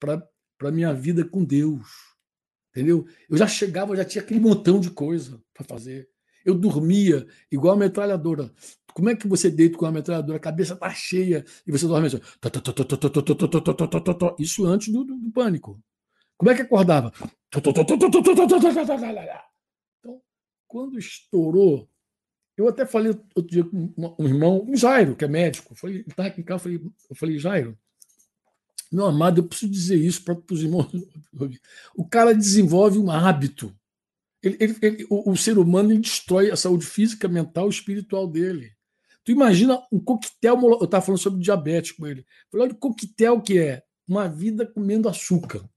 [0.00, 0.28] para
[0.60, 1.86] a minha vida com Deus.
[2.70, 3.06] Entendeu?
[3.30, 6.08] Eu já chegava, já tinha aquele montão de coisa para fazer.
[6.44, 8.52] Eu dormia igual a metralhadora.
[8.92, 10.38] Como é que você deita com a metralhadora?
[10.38, 12.20] A cabeça tá cheia e você dorme assim.
[14.36, 15.80] Isso antes do, do, do pânico.
[16.36, 17.12] Como é que acordava?
[19.98, 20.20] Então,
[20.66, 21.88] quando estourou,
[22.56, 25.72] eu até falei outro dia com um irmão, um Jairo, que é médico.
[25.72, 27.78] Eu falei, ele estava aqui em casa, eu falei, eu falei, Jairo,
[28.92, 30.90] meu amado, eu preciso dizer isso para os irmãos.
[31.96, 33.74] O cara desenvolve um hábito.
[34.40, 38.72] Ele, ele, ele, o, o, ser humano destrói a saúde física, mental e espiritual dele.
[39.24, 40.60] Tu imagina um coquetel.
[40.62, 42.24] Eu estava falando sobre diabetes com ele.
[42.50, 43.82] Falei, olha o coquetel que é.
[44.06, 45.68] Uma vida comendo açúcar.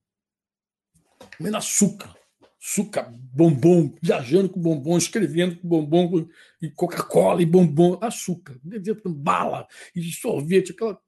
[1.36, 2.14] Comendo açúcar.
[2.60, 6.28] Açúcar, bombom, viajando com bombom, escrevendo com bombom,
[6.60, 8.60] e Coca-Cola e bombom, açúcar,
[9.06, 11.00] bala e sorvete, aquela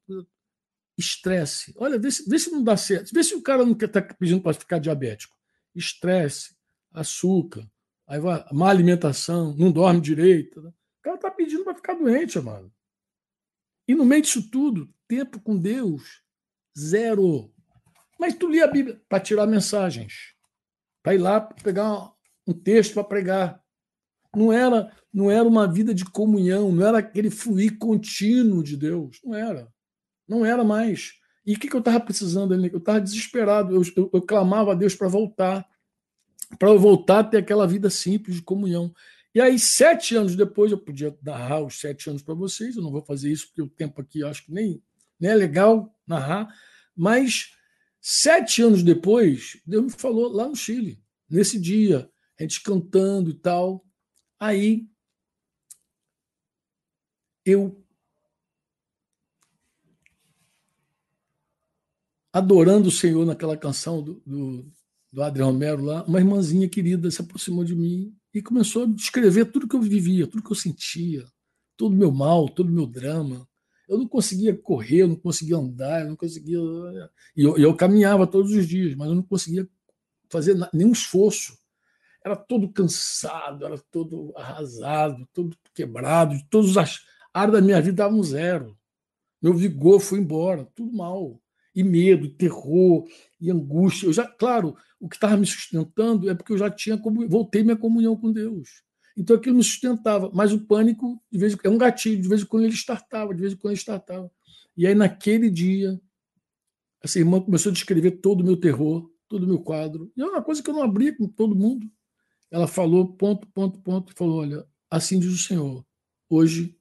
[1.00, 1.74] Estresse.
[1.76, 3.12] Olha, vê se, vê se não dá certo.
[3.12, 5.36] Vê se o cara não está pedindo para ficar diabético.
[5.74, 6.54] Estresse,
[6.92, 7.68] açúcar,
[8.06, 10.60] aí vai, má alimentação, não dorme direito.
[10.60, 10.68] Né?
[10.68, 12.72] O cara está pedindo para ficar doente, amado.
[13.88, 16.22] E no meio disso tudo, tempo com Deus,
[16.78, 17.52] zero.
[18.20, 20.34] Mas tu lia a Bíblia para tirar mensagens,
[21.02, 22.12] para ir lá pegar
[22.46, 23.62] um texto para pregar.
[24.36, 29.18] Não era, não era uma vida de comunhão, não era aquele fluir contínuo de Deus.
[29.24, 29.72] Não era.
[30.28, 31.14] Não era mais.
[31.46, 32.70] E o que, que eu estava precisando ali?
[32.70, 33.74] Eu estava desesperado.
[33.74, 35.66] Eu, eu, eu, clamava a Deus para voltar,
[36.58, 38.92] para eu voltar a ter aquela vida simples de comunhão.
[39.34, 42.76] E aí, sete anos depois, eu podia narrar os sete anos para vocês.
[42.76, 44.82] Eu não vou fazer isso porque o tempo aqui acho que nem,
[45.18, 46.54] nem é legal narrar.
[46.94, 47.52] Mas
[48.00, 53.34] sete anos depois, Deus me falou lá no Chile, nesse dia, a gente cantando e
[53.34, 53.84] tal.
[54.38, 54.88] Aí
[57.44, 57.84] eu
[62.32, 64.72] adorando o Senhor naquela canção do, do,
[65.12, 69.46] do Adriano Romero lá, uma irmãzinha querida se aproximou de mim e começou a descrever
[69.46, 71.26] tudo que eu vivia, tudo que eu sentia,
[71.76, 73.48] todo o meu mal, todo o meu drama.
[73.90, 76.60] Eu não conseguia correr, eu não conseguia andar, eu não conseguia.
[77.36, 79.68] E eu, eu caminhava todos os dias, mas eu não conseguia
[80.28, 81.58] fazer nenhum esforço.
[82.24, 87.00] Era todo cansado, era todo arrasado, todo quebrado, todas as
[87.34, 88.78] áreas da minha vida davam zero.
[89.42, 91.42] Meu vigor foi embora, tudo mal
[91.74, 93.08] e medo, e terror,
[93.40, 94.06] e angústia.
[94.06, 96.96] Eu já, claro, o que estava me sustentando é porque eu já tinha
[97.28, 98.84] voltei minha comunhão com Deus.
[99.16, 102.46] Então aquilo me sustentava, mas o pânico de vez é um gatilho, de vez em
[102.46, 104.30] quando ele startava, de vez em quando ele startava.
[104.76, 106.00] E aí naquele dia
[107.02, 110.12] essa irmã começou a descrever todo o meu terror, todo o meu quadro.
[110.16, 111.90] E é uma coisa que eu não abria com todo mundo.
[112.50, 115.84] Ela falou ponto, ponto, ponto, e falou: olha, assim diz o Senhor,
[116.28, 116.76] hoje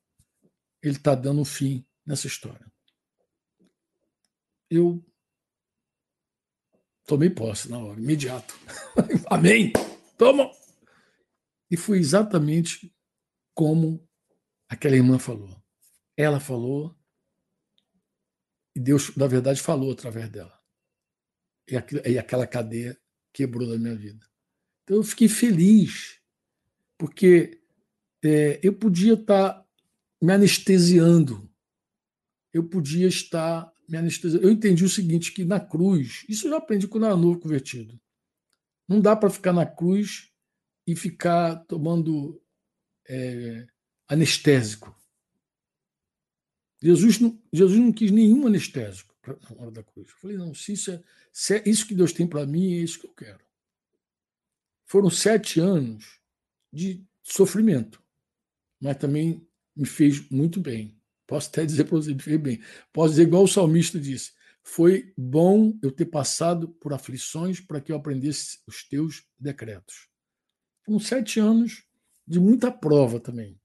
[0.82, 2.70] ele está dando um fim nessa história
[4.70, 5.04] eu
[7.06, 8.54] tomei posse na hora, imediato.
[9.30, 9.74] Amém!
[10.18, 10.52] Toma!
[11.70, 12.94] E foi exatamente
[13.54, 14.08] como
[14.68, 15.62] aquela irmã falou.
[16.18, 16.98] Ela falou
[18.76, 20.58] e Deus, na verdade, falou através dela.
[21.70, 22.98] E, aquilo, e aquela cadeia
[23.34, 24.26] quebrou da minha vida.
[24.84, 26.20] Então eu fiquei feliz,
[26.98, 27.62] porque
[28.24, 29.66] é, eu podia estar
[30.22, 31.50] me anestesiando,
[32.54, 34.40] eu podia estar me anestesia.
[34.40, 37.40] Eu entendi o seguinte, que na cruz, isso eu já aprendi quando eu era novo
[37.40, 38.00] convertido.
[38.88, 40.32] Não dá para ficar na cruz
[40.90, 42.42] e ficar tomando
[43.08, 43.68] é,
[44.08, 44.96] anestésico.
[46.82, 50.10] Jesus não, Jesus não quis nenhum anestésico na hora da cruz.
[50.10, 52.78] Eu falei, não, se isso, é, se é isso que Deus tem para mim, é
[52.78, 53.44] isso que eu quero.
[54.88, 56.20] Foram sete anos
[56.74, 58.02] de sofrimento,
[58.82, 61.00] mas também me fez muito bem.
[61.28, 62.64] Posso até dizer para você, fez bem.
[62.92, 64.32] Posso dizer igual o salmista disse:
[64.64, 70.10] Foi bom eu ter passado por aflições para que eu aprendesse os teus decretos.
[70.90, 71.84] Foram sete anos
[72.26, 73.62] de muita prova também.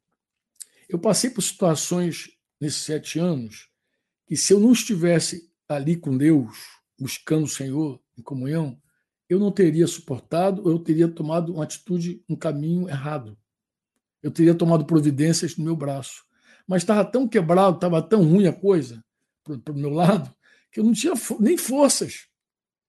[0.87, 2.29] Eu passei por situações
[2.61, 3.71] nesses sete anos
[4.27, 6.55] que, se eu não estivesse ali com Deus,
[6.99, 8.79] buscando o Senhor em comunhão,
[9.27, 13.39] eu não teria suportado, eu teria tomado uma atitude, um caminho errado.
[14.23, 16.27] Eu teria tomado providências no meu braço
[16.67, 19.03] mas estava tão quebrado, estava tão ruim a coisa
[19.43, 20.31] para o meu lado,
[20.71, 22.27] que eu não tinha nem forças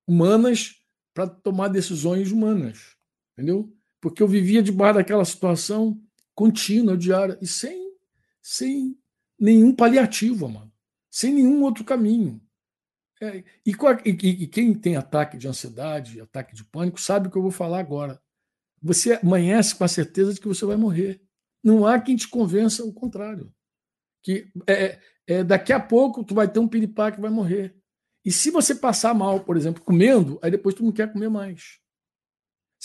[0.06, 0.76] humanas
[1.14, 2.96] para tomar decisões humanas,
[3.34, 3.74] entendeu?
[4.06, 6.00] Porque eu vivia debaixo daquela situação
[6.36, 7.92] contínua, diária, e sem,
[8.40, 8.96] sem
[9.40, 10.72] nenhum paliativo, mano,
[11.10, 12.40] sem nenhum outro caminho.
[13.20, 13.72] É, e,
[14.06, 17.50] e, e, quem tem ataque de ansiedade, ataque de pânico, sabe o que eu vou
[17.50, 18.22] falar agora.
[18.80, 21.20] Você amanhece com a certeza de que você vai morrer.
[21.64, 23.52] Não há quem te convença o contrário
[24.22, 27.76] que é, é, daqui a pouco tu vai ter um piripá que vai morrer.
[28.24, 31.80] E se você passar mal, por exemplo, comendo, aí depois tu não quer comer mais.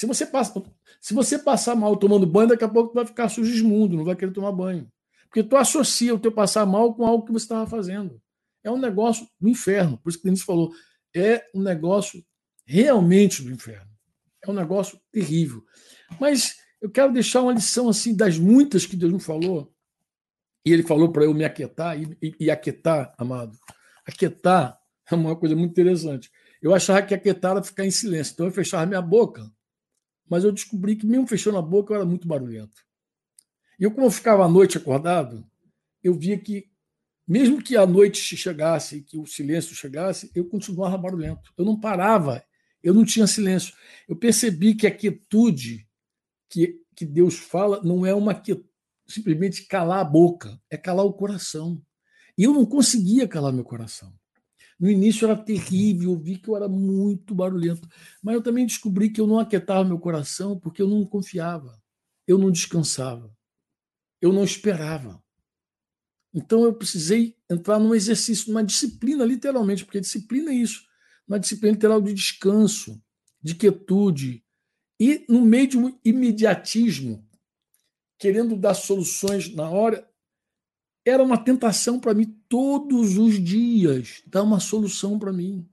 [0.00, 0.62] Se você, passa,
[0.98, 4.04] se você passar mal tomando banho, daqui a pouco tu vai ficar sujo imundo, não
[4.06, 4.90] vai querer tomar banho.
[5.24, 8.18] Porque tu associa o teu passar mal com algo que você estava fazendo.
[8.64, 9.98] É um negócio do inferno.
[9.98, 10.72] Por isso que o Denis falou,
[11.14, 12.24] é um negócio
[12.64, 13.90] realmente do inferno.
[14.42, 15.62] É um negócio terrível.
[16.18, 19.70] Mas eu quero deixar uma lição assim das muitas que Deus me falou
[20.64, 23.54] e ele falou para eu me aquietar, e, e, e aquietar, amado.
[24.06, 24.80] Aquietar
[25.10, 26.30] é uma coisa muito interessante.
[26.62, 29.46] Eu achava que aquietar era ficar em silêncio, então eu fechava minha boca,
[30.30, 32.84] mas eu descobri que mesmo fechando a boca eu era muito barulhento.
[33.78, 35.44] E eu, como eu ficava à noite acordado,
[36.02, 36.70] eu via que,
[37.26, 41.52] mesmo que a noite chegasse, que o silêncio chegasse, eu continuava barulhento.
[41.58, 42.44] Eu não parava,
[42.82, 43.74] eu não tinha silêncio.
[44.08, 45.88] Eu percebi que a quietude
[46.48, 48.40] que, que Deus fala não é uma
[49.08, 51.82] simplesmente calar a boca, é calar o coração.
[52.38, 54.14] E eu não conseguia calar meu coração.
[54.80, 57.86] No início era terrível, eu vi que eu era muito barulhento,
[58.22, 61.78] mas eu também descobri que eu não aquietava meu coração porque eu não confiava.
[62.26, 63.30] eu não descansava.
[64.20, 65.22] Eu não esperava.
[66.32, 70.84] Então eu precisei entrar num exercício, numa disciplina, literalmente, porque disciplina é isso,
[71.26, 73.02] uma disciplina literal de descanso,
[73.42, 74.44] de quietude,
[74.98, 77.26] e no meio de um imediatismo,
[78.18, 80.08] querendo dar soluções na hora,
[81.04, 85.66] era uma tentação para mim todos os dias dar uma solução para mim.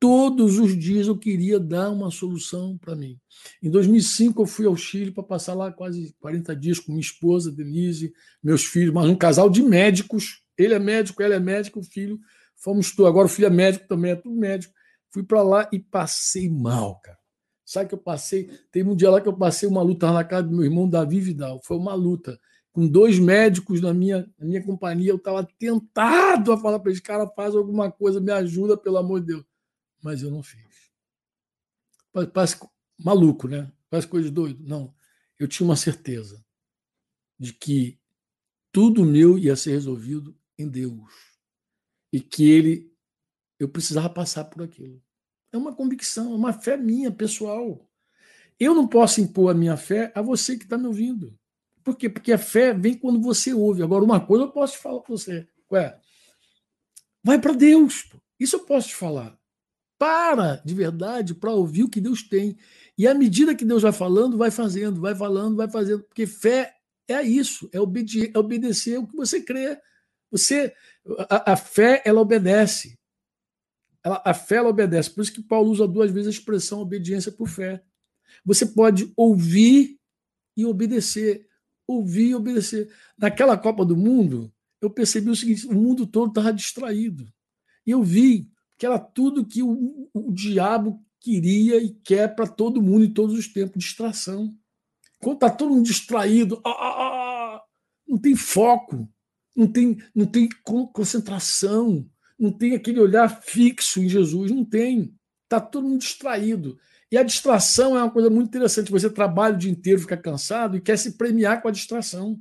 [0.00, 3.18] Todos os dias eu queria dar uma solução para mim.
[3.60, 7.50] Em 2005 eu fui ao Chile para passar lá quase 40 dias com minha esposa,
[7.50, 10.44] Denise, meus filhos, mas um casal de médicos.
[10.56, 12.20] Ele é médico, ela é médica, o filho.
[12.54, 14.72] Fomos tu, agora o filho é médico também, é tudo médico.
[15.10, 17.18] Fui para lá e passei mal, cara.
[17.64, 18.50] Sabe que eu passei?
[18.70, 21.20] Tem um dia lá que eu passei uma luta na casa do meu irmão Davi
[21.20, 21.60] Vidal.
[21.64, 22.38] Foi uma luta.
[22.72, 27.00] Com dois médicos na minha, na minha companhia, eu estava tentado a falar para eles,
[27.00, 29.48] cara, faz alguma coisa, me ajuda, pelo amor de Deus
[30.02, 30.90] mas eu não fiz.
[32.32, 32.58] Parece
[32.98, 33.72] maluco, né?
[33.90, 34.62] Parece coisa de doido.
[34.64, 34.94] Não.
[35.38, 36.44] Eu tinha uma certeza
[37.38, 37.98] de que
[38.72, 41.12] tudo meu ia ser resolvido em Deus.
[42.12, 42.92] E que ele
[43.58, 45.02] eu precisava passar por aquilo.
[45.52, 47.90] É uma convicção, é uma fé minha, pessoal.
[48.58, 51.37] Eu não posso impor a minha fé a você que está me ouvindo.
[51.88, 52.10] Por quê?
[52.10, 53.82] Porque a fé vem quando você ouve.
[53.82, 55.48] Agora, uma coisa eu posso te falar para você.
[55.72, 55.98] Ué,
[57.24, 58.10] vai para Deus.
[58.38, 59.38] Isso eu posso te falar
[59.96, 62.58] para de verdade para ouvir o que Deus tem.
[62.98, 66.02] E à medida que Deus vai falando, vai fazendo, vai falando, vai fazendo.
[66.02, 66.74] Porque fé
[67.08, 69.80] é isso, é, obede é obedecer o que você crê.
[70.30, 70.74] Você,
[71.30, 72.98] a, a fé, ela obedece.
[74.04, 75.08] Ela, a fé, ela obedece.
[75.08, 77.82] Por isso que Paulo usa duas vezes a expressão obediência por fé.
[78.44, 79.98] Você pode ouvir
[80.54, 81.47] e obedecer.
[81.88, 82.92] Ouvir e obedecer.
[83.16, 87.26] Naquela Copa do Mundo, eu percebi o seguinte: o mundo todo estava distraído.
[87.86, 92.82] E eu vi que era tudo que o, o diabo queria e quer para todo
[92.82, 94.54] mundo em todos os tempos distração.
[95.20, 97.62] Quando está todo mundo distraído, ah, ah, ah,
[98.06, 99.08] não tem foco,
[99.56, 100.48] não tem, não tem
[100.92, 102.08] concentração,
[102.38, 105.12] não tem aquele olhar fixo em Jesus, não tem.
[105.44, 106.78] Está todo mundo distraído.
[107.10, 108.90] E a distração é uma coisa muito interessante.
[108.90, 112.38] Você trabalha o dia inteiro, fica cansado e quer se premiar com a distração.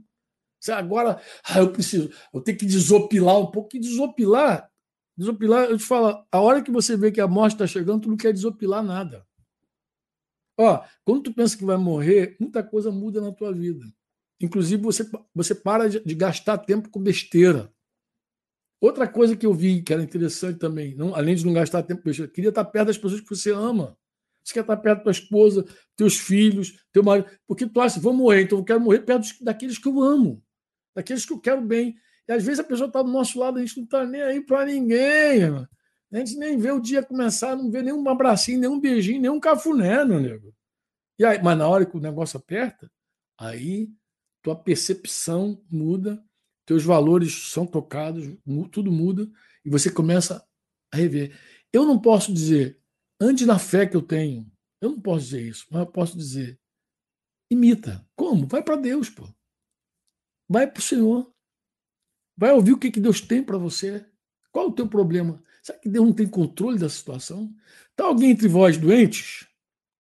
[0.60, 3.78] Você agora, ah, eu preciso, eu tenho que desopilar um pouco.
[3.78, 4.70] E desopilar
[5.18, 8.10] Desopilar, eu te falo, a hora que você vê que a morte está chegando, tu
[8.10, 9.26] não quer desopilar nada.
[10.60, 13.84] Ó, quando tu pensa que vai morrer, muita coisa muda na tua vida.
[14.40, 17.74] Inclusive, você, você para de, de gastar tempo com besteira.
[18.80, 22.04] Outra coisa que eu vi que era interessante também, não, além de não gastar tempo
[22.04, 23.98] com besteira, queria estar perto das pessoas que você ama.
[24.48, 25.66] Você quer estar perto da tua esposa,
[25.98, 27.30] teus filhos, teu marido.
[27.46, 30.42] Porque tu acha, vou morrer, então eu quero morrer perto daqueles que eu amo,
[30.96, 31.98] daqueles que eu quero bem.
[32.26, 34.40] E às vezes a pessoa está do nosso lado, a gente não está nem aí
[34.40, 35.44] para ninguém.
[36.14, 40.06] A gente nem vê o dia começar, não vê nenhum abracinho, nenhum beijinho, nenhum cafuné,
[40.06, 40.56] meu nego.
[41.20, 42.90] E aí, mas na hora que o negócio aperta,
[43.38, 43.90] aí
[44.42, 46.24] tua percepção muda,
[46.66, 48.26] teus valores são tocados,
[48.72, 49.30] tudo muda,
[49.66, 50.42] e você começa
[50.90, 51.38] a rever.
[51.74, 52.80] Eu não posso dizer,
[53.20, 54.50] ande na fé que eu tenho.
[54.82, 56.60] Eu não posso dizer isso, mas eu posso dizer,
[57.50, 58.06] imita.
[58.16, 58.46] Como?
[58.46, 59.28] Vai para Deus, pô.
[60.50, 61.34] Vai para o Senhor.
[62.38, 64.06] Vai ouvir o que, que Deus tem para você.
[64.52, 65.44] Qual o teu problema?
[65.62, 67.54] Será que Deus não tem controle da situação?
[67.92, 69.48] Está alguém entre vós doentes?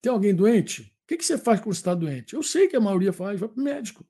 [0.01, 0.83] Tem alguém doente?
[1.03, 2.35] O que, que você faz quando você está doente?
[2.35, 4.05] Eu sei que a maioria faz, vai para o médico.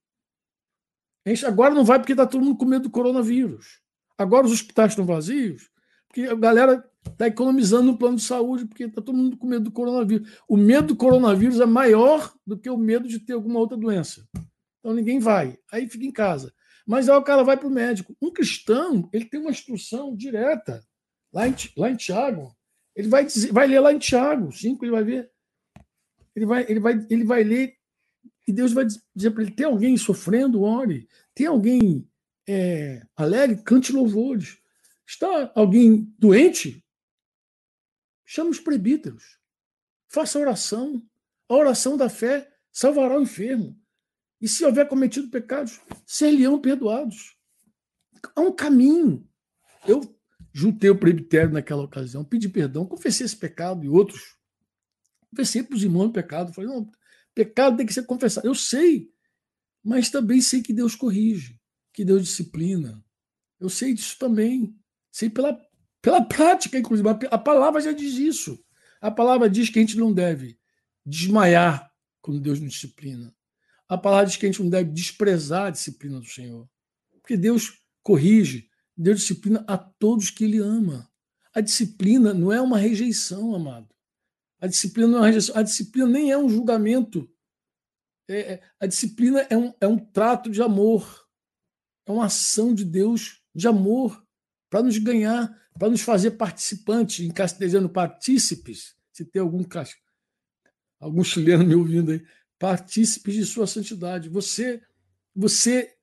[1.45, 3.82] Agora não vai porque está todo mundo com medo do coronavírus.
[4.18, 5.70] Agora os hospitais estão vazios,
[6.08, 9.66] porque a galera está economizando no plano de saúde, porque está todo mundo com medo
[9.66, 10.39] do coronavírus.
[10.47, 14.28] O medo do coronavírus é maior do que o medo de ter alguma outra doença.
[14.80, 15.58] Então ninguém vai.
[15.72, 16.53] Aí fica em casa.
[16.86, 18.16] Mas aí o cara vai para o médico.
[18.22, 20.82] Um cristão, ele tem uma instrução direta.
[21.34, 22.55] Lá em, lá em Tiago,
[22.95, 25.30] ele vai, dizer, vai ler lá em Tiago 5, ele vai ver.
[26.36, 27.78] Ele vai, ele vai, ele vai ler
[28.47, 31.08] e Deus vai dizer para ele: tem alguém sofrendo, ore.
[31.36, 32.08] Tem alguém
[32.47, 34.58] é, alegre, cante louvores.
[35.05, 36.84] Está alguém doente?
[38.30, 39.40] Chama os presbíteros.
[40.10, 41.02] Faça oração.
[41.48, 43.82] A oração da fé salvará o enfermo.
[44.42, 47.38] E se houver cometido pecados, ser-lhe-ão perdoados.
[48.36, 49.26] Há um caminho.
[49.88, 50.02] Eu
[50.54, 54.36] juntei o presbitério naquela ocasião, pedi perdão, confessei esse pecado e outros.
[55.30, 56.54] Confessei para os irmãos o pecado.
[56.54, 56.92] Falei, não,
[57.34, 58.46] pecado tem que ser confessado.
[58.46, 59.10] Eu sei,
[59.82, 61.58] mas também sei que Deus corrige,
[61.94, 63.02] que Deus disciplina.
[63.58, 64.78] Eu sei disso também.
[65.10, 65.58] Sei pela,
[66.02, 67.08] pela prática, inclusive.
[67.30, 68.64] A palavra já diz isso.
[69.02, 70.58] A palavra diz que a gente não deve
[71.06, 71.91] desmaiar
[72.22, 73.34] quando Deus nos disciplina.
[73.88, 76.68] A palavra diz que a gente não deve desprezar a disciplina do Senhor.
[77.22, 81.10] Porque Deus corrige, Deus disciplina a todos que Ele ama.
[81.54, 83.93] A disciplina não é uma rejeição, amado.
[84.60, 85.56] A disciplina não é uma rejeição.
[85.56, 87.30] A disciplina nem é um julgamento.
[88.28, 91.26] É, é, a disciplina é um, é um trato de amor,
[92.06, 94.27] é uma ação de Deus de amor
[94.70, 98.95] para nos ganhar, para nos fazer participantes, em castelhano, partícipes.
[99.11, 99.63] Se tem algum,
[100.99, 102.24] algum chileno me ouvindo aí,
[102.59, 104.30] partícipes de sua santidade.
[104.30, 104.82] Você,
[105.36, 105.93] você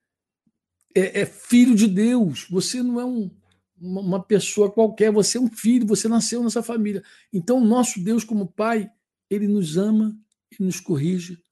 [0.94, 3.30] é, é filho de Deus, você não é um,
[3.76, 7.02] uma, uma pessoa qualquer, você é um filho, você nasceu nessa família.
[7.32, 8.90] Então, nosso Deus, como Pai,
[9.28, 10.16] ele nos ama,
[10.50, 11.42] ele nos corrige,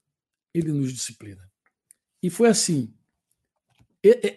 [0.53, 1.49] ele nos disciplina.
[2.21, 2.93] E foi assim.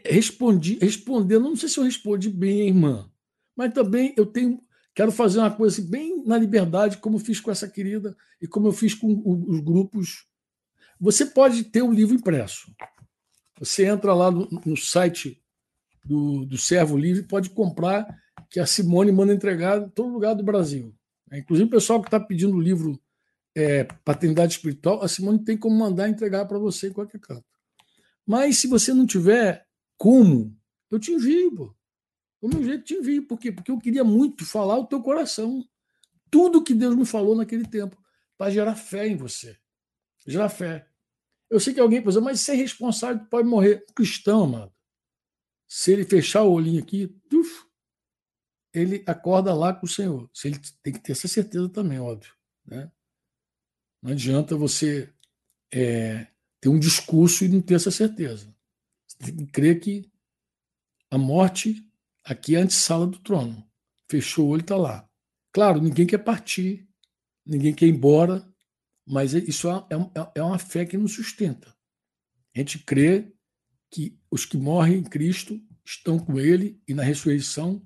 [0.05, 3.11] Respondi, respondendo, não sei se eu respondi bem, irmã,
[3.57, 4.63] mas também eu tenho,
[4.95, 8.69] quero fazer uma coisa assim, bem na liberdade, como fiz com essa querida e como
[8.69, 10.27] eu fiz com os grupos.
[11.01, 12.73] Você pode ter o um livro impresso.
[13.59, 15.43] Você entra lá no, no site
[16.05, 18.07] do, do Servo Livre, pode comprar,
[18.49, 20.95] que a Simone manda entregar em todo lugar do Brasil.
[21.33, 23.01] Inclusive o pessoal que está pedindo o livro
[23.57, 27.56] é, Paternidade Espiritual, a Simone tem como mandar entregar para você em qualquer canto.
[28.27, 29.67] Mas se você não tiver
[29.97, 30.59] como,
[30.91, 31.77] eu te envio, pô.
[32.43, 33.27] Do meu jeito te envio.
[33.27, 33.51] Por quê?
[33.51, 35.67] Porque eu queria muito falar o teu coração.
[36.31, 37.97] Tudo que Deus me falou naquele tempo,
[38.37, 39.57] para gerar fé em você.
[40.27, 40.89] Gerar fé.
[41.49, 43.85] Eu sei que alguém dizer, mas ser responsável pode morrer.
[43.95, 44.75] Cristão, amado.
[45.69, 47.67] Se ele fechar o olhinho aqui, uf,
[48.73, 50.29] ele acorda lá com o Senhor.
[50.33, 52.33] Se ele tem que ter essa certeza também, óbvio.
[52.65, 52.91] Né?
[54.03, 55.13] Não adianta você
[55.73, 56.27] é,
[56.67, 58.53] ter um discurso e não ter essa certeza.
[59.07, 60.11] Você tem que crer que
[61.09, 61.89] a morte
[62.25, 63.65] aqui é a antessala do trono.
[64.11, 65.09] Fechou o olho está lá.
[65.53, 66.89] Claro, ninguém quer partir,
[67.45, 68.45] ninguém quer ir embora,
[69.07, 71.73] mas isso é, é, é uma fé que nos sustenta.
[72.53, 73.33] A gente crê
[73.89, 77.81] que os que morrem em Cristo estão com Ele e na ressurreição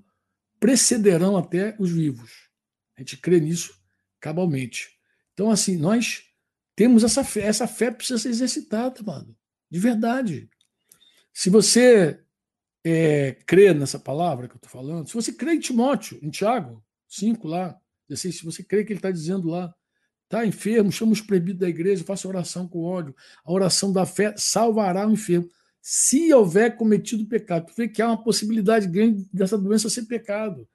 [0.59, 2.49] precederão até os vivos.
[2.97, 3.79] A gente crê nisso
[4.19, 4.89] cabalmente.
[5.35, 6.30] Então, assim, nós
[6.81, 7.43] temos essa fé.
[7.43, 9.37] Essa fé precisa ser exercitada, mano.
[9.71, 10.49] De verdade.
[11.31, 12.19] Se você
[12.83, 16.83] é, crê nessa palavra que eu estou falando, se você crê em Timóteo, em Tiago
[17.07, 17.79] 5 lá,
[18.09, 19.75] 16, se você crê que ele está dizendo lá,
[20.25, 23.15] está enfermo, chama os proibidos da igreja, faça oração com ódio.
[23.45, 25.51] A oração da fé salvará o enfermo.
[25.83, 30.67] Se houver cometido pecado, tu vê que há uma possibilidade grande dessa doença ser pecado.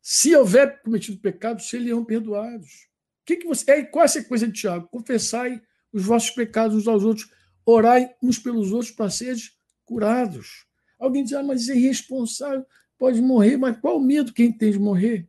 [0.00, 2.90] Se houver cometido pecado, seriam perdoados
[3.24, 3.84] que, que você.
[3.86, 4.88] Qual é a sequência de Tiago?
[4.88, 5.62] Confessai
[5.92, 7.30] os vossos pecados uns aos outros,
[7.64, 9.42] orai uns pelos outros para serem
[9.84, 10.66] curados.
[10.98, 12.64] Alguém diz, ah, mas é irresponsável,
[12.96, 15.28] pode morrer, mas qual o medo quem tem de morrer?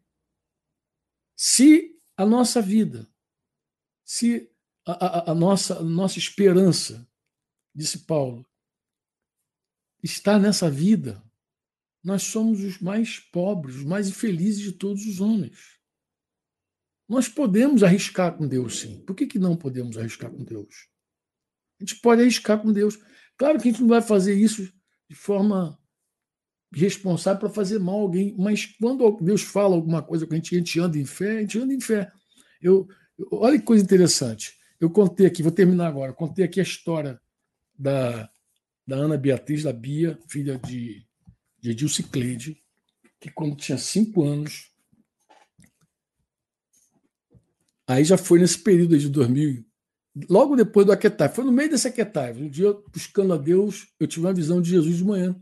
[1.36, 3.10] Se a nossa vida,
[4.06, 4.50] se
[4.86, 7.08] a, a, a nossa, a nossa esperança,
[7.74, 8.46] disse Paulo,
[10.02, 11.24] está nessa vida,
[12.04, 15.80] nós somos os mais pobres, os mais infelizes de todos os homens.
[17.08, 19.04] Nós podemos arriscar com Deus, sim.
[19.06, 20.88] Por que, que não podemos arriscar com Deus?
[21.80, 22.98] A gente pode arriscar com Deus.
[23.38, 24.72] Claro que a gente não vai fazer isso
[25.10, 25.78] de forma
[26.74, 30.56] responsável para fazer mal a alguém, mas quando Deus fala alguma coisa com a gente,
[30.56, 32.12] a gente anda em fé, a gente anda em fé.
[32.62, 32.88] Eu,
[33.32, 34.54] olha que coisa interessante.
[34.80, 37.20] Eu contei aqui, vou terminar agora, contei aqui a história
[37.78, 38.30] da,
[38.88, 41.06] da Ana Beatriz, da Bia, filha de,
[41.60, 42.62] de Edilce Cleide,
[43.20, 44.73] que quando tinha cinco anos,
[47.88, 49.66] Aí já foi nesse período de 2000,
[50.30, 52.34] logo depois do Aquetai, foi no meio desse Aquetai.
[52.34, 55.36] Um dia, buscando a Deus, eu tive uma visão de Jesus de manhã.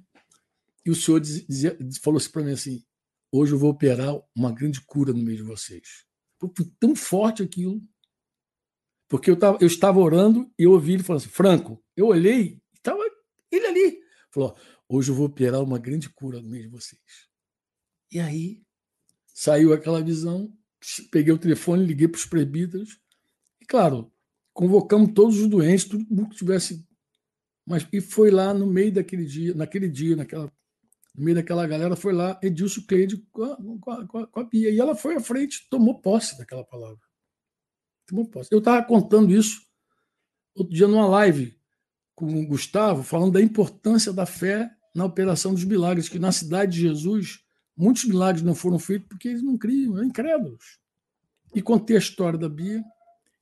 [0.86, 2.84] E o Senhor dizia, falou assim para mim assim:
[3.32, 6.06] hoje eu vou operar uma grande cura no meio de vocês.
[6.40, 7.82] Foi tão forte aquilo.
[9.08, 12.60] Porque eu, tava, eu estava orando e eu ouvi ele falando assim: Franco, eu olhei,
[12.74, 13.00] estava
[13.52, 14.00] ele ali.
[14.32, 14.56] Falou:
[14.88, 17.30] hoje eu vou operar uma grande cura no meio de vocês.
[18.12, 18.64] E aí
[19.28, 20.52] saiu aquela visão,
[21.12, 23.00] peguei o telefone, liguei para os presbíteros,
[23.62, 24.12] e claro,
[24.54, 26.86] convocamos todos os doentes, tudo que tivesse.
[27.66, 30.52] Mas, e foi lá no meio daquele dia, naquele dia, naquela,
[31.16, 33.58] no meio daquela galera, foi lá Edilson Cleide com a,
[34.08, 34.70] com, a, com a Bia.
[34.70, 37.00] E ela foi à frente, tomou posse daquela palavra.
[38.08, 38.50] Tomou posse.
[38.52, 39.62] Eu estava contando isso
[40.56, 41.58] outro dia numa live
[42.16, 46.74] com o Gustavo, falando da importância da fé na operação dos milagres, que na cidade
[46.74, 47.40] de Jesus
[47.82, 50.78] Muitos milagres não foram feitos porque eles não criam, eram incrédulos.
[51.56, 52.84] E contei a história da Bia.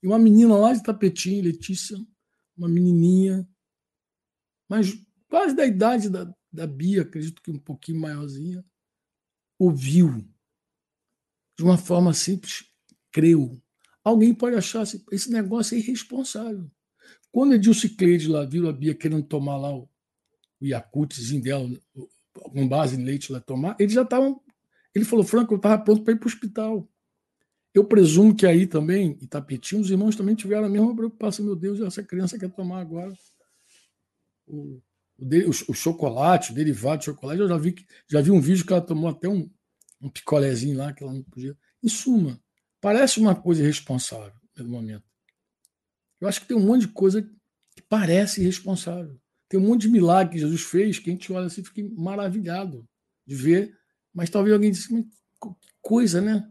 [0.01, 1.97] E uma menina lá de Tapetim, Letícia,
[2.57, 3.45] uma menininha,
[4.69, 8.63] mas quase da idade da, da Bia, acredito que um pouquinho maiorzinha,
[9.57, 10.25] ouviu
[11.57, 12.63] de uma forma simples,
[13.11, 13.61] creu.
[14.01, 16.71] Alguém pode achar assim, esse negócio é irresponsável.
[17.29, 19.89] Quando Edilson Cleide lá viu a Bia querendo tomar lá o,
[20.61, 21.69] o Yakutzinho dela,
[22.39, 24.41] com base em leite lá tomar, eles já estavam.
[24.93, 26.89] Ele falou, Franco, eu estava pronto para ir para o hospital.
[27.73, 31.45] Eu presumo que aí também, em Tapetinho, os irmãos também tiveram a mesma preocupação.
[31.45, 33.13] Meu Deus, essa criança quer tomar agora
[34.47, 34.81] o,
[35.17, 37.39] o, o, o chocolate, o derivado de chocolate.
[37.39, 37.75] Eu já vi,
[38.07, 39.49] já vi um vídeo que ela tomou até um,
[40.01, 41.55] um picolézinho lá que ela não podia.
[41.83, 42.41] Em suma,
[42.81, 45.03] parece uma coisa irresponsável no momento.
[46.19, 49.19] Eu acho que tem um monte de coisa que parece irresponsável.
[49.49, 51.81] Tem um monte de milagre que Jesus fez que a gente olha assim e fica
[51.99, 52.87] maravilhado
[53.25, 53.75] de ver.
[54.13, 56.49] Mas talvez alguém disse, que coisa, né?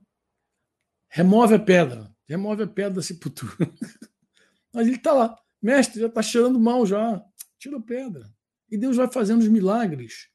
[1.09, 2.13] Remove a pedra.
[2.27, 3.55] Remove a pedra da sepultura.
[4.75, 5.39] Mas ele está lá.
[5.63, 7.25] Mestre, já está cheirando mal já.
[7.59, 8.29] Tira a pedra.
[8.69, 10.29] E Deus vai fazendo os milagres.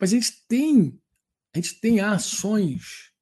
[0.00, 1.00] Mas a gente tem,
[1.52, 3.12] a gente tem ações.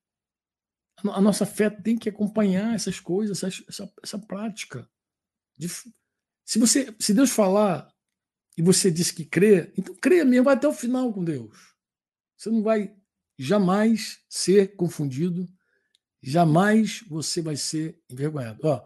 [0.98, 4.88] A nossa fé tem que acompanhar essas coisas, essa, essa, essa prática.
[5.56, 7.90] De, se você, se Deus falar
[8.56, 11.74] e você diz que crê, então crê mesmo, vai até o final com Deus.
[12.36, 12.94] Você não vai
[13.38, 15.46] jamais ser confundido,
[16.22, 18.60] jamais você vai ser envergonhado.
[18.62, 18.82] Ó,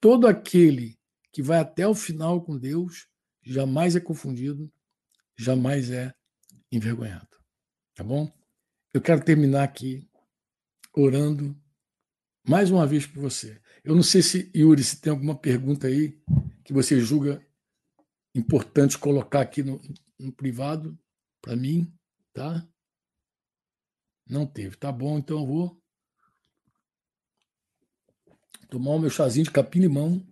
[0.00, 0.98] todo aquele
[1.30, 3.06] que vai até o final com Deus
[3.42, 4.72] jamais é confundido,
[5.36, 6.12] jamais é
[6.70, 7.28] envergonhado.
[7.94, 8.30] Tá bom?
[8.92, 10.08] Eu quero terminar aqui
[10.92, 11.56] orando
[12.46, 13.60] mais uma vez por você.
[13.84, 16.20] Eu não sei se, Yuri, se tem alguma pergunta aí
[16.64, 17.44] que você julga
[18.34, 19.80] importante colocar aqui no,
[20.18, 20.98] no privado
[21.40, 21.92] para mim,
[22.32, 22.66] tá?
[24.26, 24.76] Não teve.
[24.76, 25.82] Tá bom, então eu vou
[28.70, 30.26] tomar o meu chazinho de capim-limão.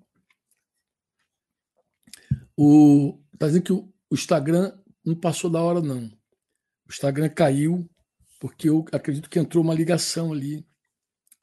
[2.56, 6.06] O, tá dizendo que o, o Instagram não passou da hora, não.
[6.06, 7.88] O Instagram caiu
[8.38, 10.66] porque eu acredito que entrou uma ligação ali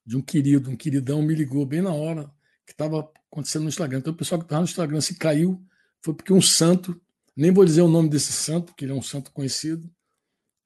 [0.03, 2.33] de um querido, um queridão me ligou bem na hora
[2.65, 3.99] que estava acontecendo no Instagram.
[3.99, 5.63] Então o pessoal que estava no Instagram se caiu
[6.01, 6.99] foi porque um santo,
[7.35, 9.89] nem vou dizer o nome desse santo, porque ele é um santo conhecido,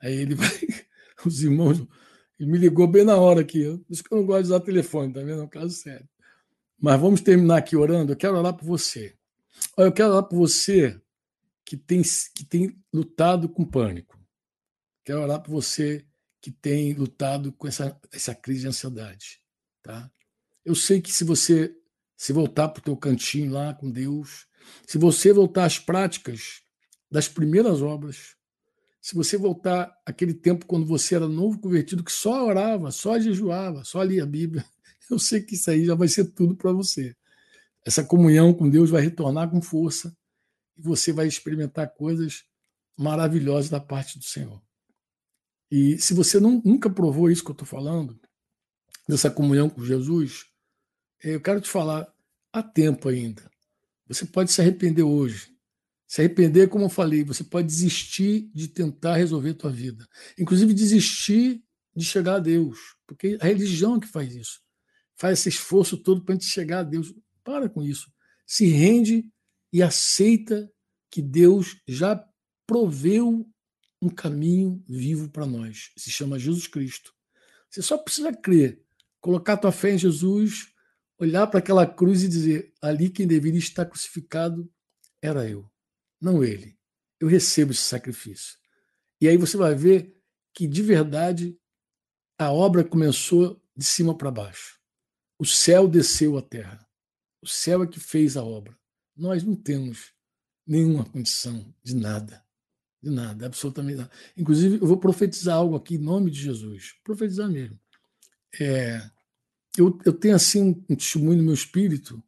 [0.02, 0.50] aí ele vai,
[1.26, 1.86] os irmãos,
[2.40, 4.60] ele me ligou bem na hora aqui, por isso que eu não gosto de usar
[4.62, 5.42] telefone, tá vendo?
[5.42, 6.08] É um caso sério.
[6.82, 8.12] Mas vamos terminar aqui orando.
[8.12, 9.16] Eu quero orar por você.
[9.78, 11.00] Eu quero orar por você
[11.64, 12.02] que tem,
[12.36, 14.20] que tem lutado com pânico.
[15.06, 16.04] Quero orar por você
[16.42, 19.40] que tem lutado com essa, essa crise de ansiedade.
[19.84, 20.12] Tá?
[20.66, 21.76] Eu sei que se você
[22.18, 24.48] se voltar para o teu cantinho lá com Deus,
[24.86, 26.62] se você voltar às práticas
[27.10, 28.36] das primeiras obras,
[29.02, 33.84] se você voltar àquele tempo quando você era novo convertido, que só orava, só jejuava,
[33.84, 34.66] só lia a Bíblia,
[35.10, 37.16] eu sei que isso aí já vai ser tudo para você.
[37.86, 40.16] Essa comunhão com Deus vai retornar com força
[40.78, 42.44] e você vai experimentar coisas
[42.96, 44.62] maravilhosas da parte do Senhor.
[45.72, 48.20] E se você não, nunca provou isso que eu estou falando,
[49.08, 50.46] dessa comunhão com Jesus,
[51.24, 52.12] eu quero te falar,
[52.54, 53.50] há tempo ainda.
[54.12, 55.52] Você pode se arrepender hoje.
[56.08, 60.08] Se arrepender, como eu falei, você pode desistir de tentar resolver a tua vida.
[60.38, 61.64] Inclusive desistir
[61.96, 64.62] de chegar a Deus, porque a religião é que faz isso
[65.22, 67.14] faz esse esforço todo para a gente chegar a Deus.
[67.44, 68.12] Para com isso.
[68.46, 69.30] Se rende
[69.72, 70.68] e aceita
[71.12, 72.28] que Deus já
[72.66, 73.48] proveu
[74.02, 75.92] um caminho vivo para nós.
[75.96, 77.14] Se chama Jesus Cristo.
[77.70, 78.82] Você só precisa crer,
[79.20, 80.71] colocar tua fé em Jesus,
[81.22, 84.70] olhar para aquela cruz e dizer: ali quem deveria estar crucificado
[85.22, 85.70] era eu,
[86.20, 86.78] não ele.
[87.20, 88.58] Eu recebo esse sacrifício.
[89.22, 90.20] E aí você vai ver
[90.54, 91.56] que de verdade
[92.38, 94.80] a obra começou de cima para baixo.
[95.38, 96.88] O céu desceu à terra.
[97.42, 98.76] O céu é que fez a obra.
[99.16, 100.14] Nós não temos
[100.66, 102.44] nenhuma condição de nada.
[103.02, 104.12] De nada, absolutamente nada.
[104.36, 106.94] Inclusive, eu vou profetizar algo aqui em nome de Jesus.
[107.04, 107.80] Profetizar mesmo.
[108.60, 109.00] É,
[109.78, 112.22] eu, eu tenho assim um, um testemunho no meu espírito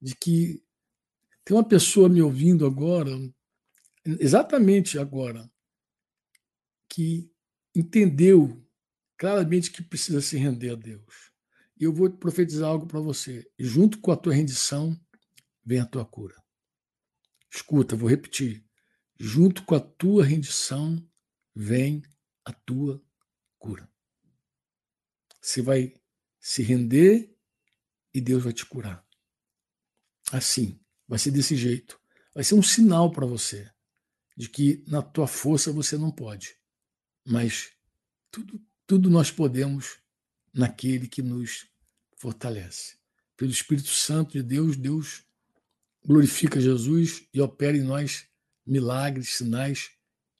[0.00, 0.62] de que
[1.44, 3.10] tem uma pessoa me ouvindo agora,
[4.04, 5.50] exatamente agora,
[6.88, 7.30] que
[7.74, 8.64] entendeu
[9.16, 11.30] claramente que precisa se render a Deus
[11.80, 13.50] e eu vou profetizar algo para você.
[13.58, 15.00] E junto com a tua rendição,
[15.64, 16.36] vem a tua cura.
[17.50, 18.62] Escuta, vou repetir.
[19.18, 21.02] Junto com a tua rendição,
[21.54, 22.02] vem
[22.44, 23.02] a tua
[23.58, 23.90] cura.
[25.40, 25.94] Você vai
[26.40, 27.36] se render
[28.14, 29.06] e Deus vai te curar.
[30.32, 32.00] Assim, vai ser desse jeito.
[32.34, 33.70] Vai ser um sinal para você
[34.36, 36.56] de que na tua força você não pode.
[37.26, 37.72] Mas
[38.30, 39.98] tudo, tudo nós podemos
[40.52, 41.68] naquele que nos
[42.16, 42.96] fortalece.
[43.36, 45.24] Pelo Espírito Santo de Deus, Deus
[46.04, 48.26] glorifica Jesus e opera em nós
[48.66, 49.90] milagres, sinais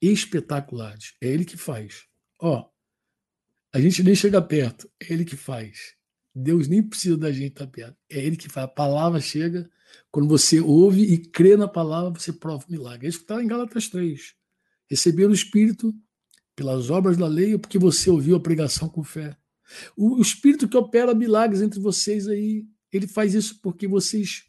[0.01, 1.13] espetaculares.
[1.21, 2.05] É Ele que faz.
[2.39, 2.70] Ó,
[3.73, 5.95] a gente nem chega perto, é Ele que faz.
[6.33, 7.97] Deus nem precisa da gente estar perto.
[8.09, 8.65] É Ele que faz.
[8.65, 9.69] A palavra chega,
[10.11, 13.05] quando você ouve e crê na palavra, você prova o milagre.
[13.05, 14.33] É isso que está em Gálatas 3.
[14.89, 15.93] Receber o Espírito
[16.55, 19.37] pelas obras da lei ou porque você ouviu a pregação com fé.
[19.95, 24.43] O, o Espírito que opera milagres entre vocês aí, ele faz isso porque vocês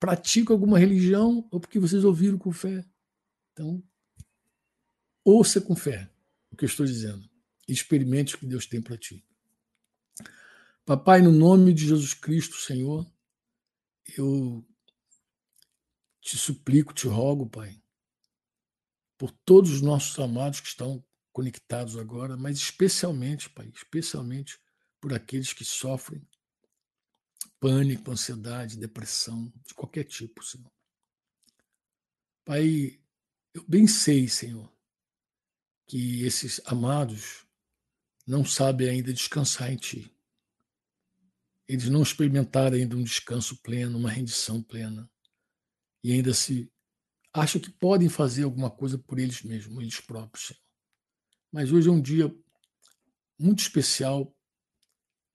[0.00, 2.84] praticam alguma religião ou porque vocês ouviram com fé.
[3.52, 3.82] Então,
[5.24, 6.10] ouça com fé
[6.50, 7.31] o que eu estou dizendo.
[7.72, 9.24] Experimente o que Deus tem para ti.
[10.84, 13.06] Papai, no nome de Jesus Cristo, Senhor,
[14.18, 14.66] eu
[16.20, 17.80] te suplico, te rogo, Pai,
[19.16, 24.60] por todos os nossos amados que estão conectados agora, mas especialmente, Pai, especialmente
[25.00, 26.26] por aqueles que sofrem
[27.58, 30.70] pânico, ansiedade, depressão, de qualquer tipo, Senhor.
[32.44, 33.00] Pai,
[33.54, 34.72] eu bem sei, Senhor,
[35.86, 37.41] que esses amados
[38.32, 40.10] não sabem ainda descansar em Ti.
[41.68, 45.10] Eles não experimentaram ainda um descanso pleno, uma rendição plena.
[46.02, 46.72] E ainda se
[47.30, 50.58] acham que podem fazer alguma coisa por eles mesmos, eles próprios.
[51.52, 52.34] Mas hoje é um dia
[53.38, 54.34] muito especial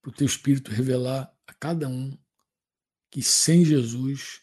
[0.01, 2.17] para o Teu Espírito revelar a cada um
[3.11, 4.41] que sem Jesus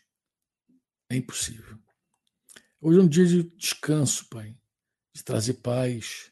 [1.09, 1.77] é impossível.
[2.81, 4.57] Hoje é um dia de descanso, Pai,
[5.13, 6.31] de trazer paz,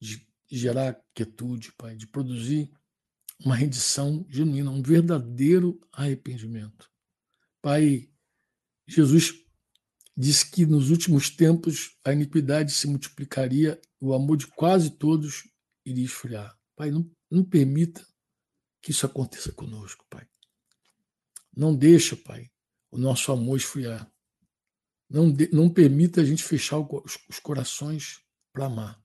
[0.00, 2.70] de gerar quietude, Pai, de produzir
[3.44, 6.90] uma rendição genuína, um verdadeiro arrependimento.
[7.60, 8.08] Pai,
[8.86, 9.34] Jesus
[10.16, 15.48] disse que nos últimos tempos a iniquidade se multiplicaria, o amor de quase todos
[15.84, 16.56] iria esfriar.
[16.76, 18.06] Pai, não, não permita
[18.82, 20.26] que isso aconteça conosco, Pai.
[21.56, 22.50] Não deixa, Pai,
[22.90, 24.10] o nosso amor esfriar.
[25.08, 28.20] Não, de, não permita a gente fechar os corações
[28.52, 29.01] para amar.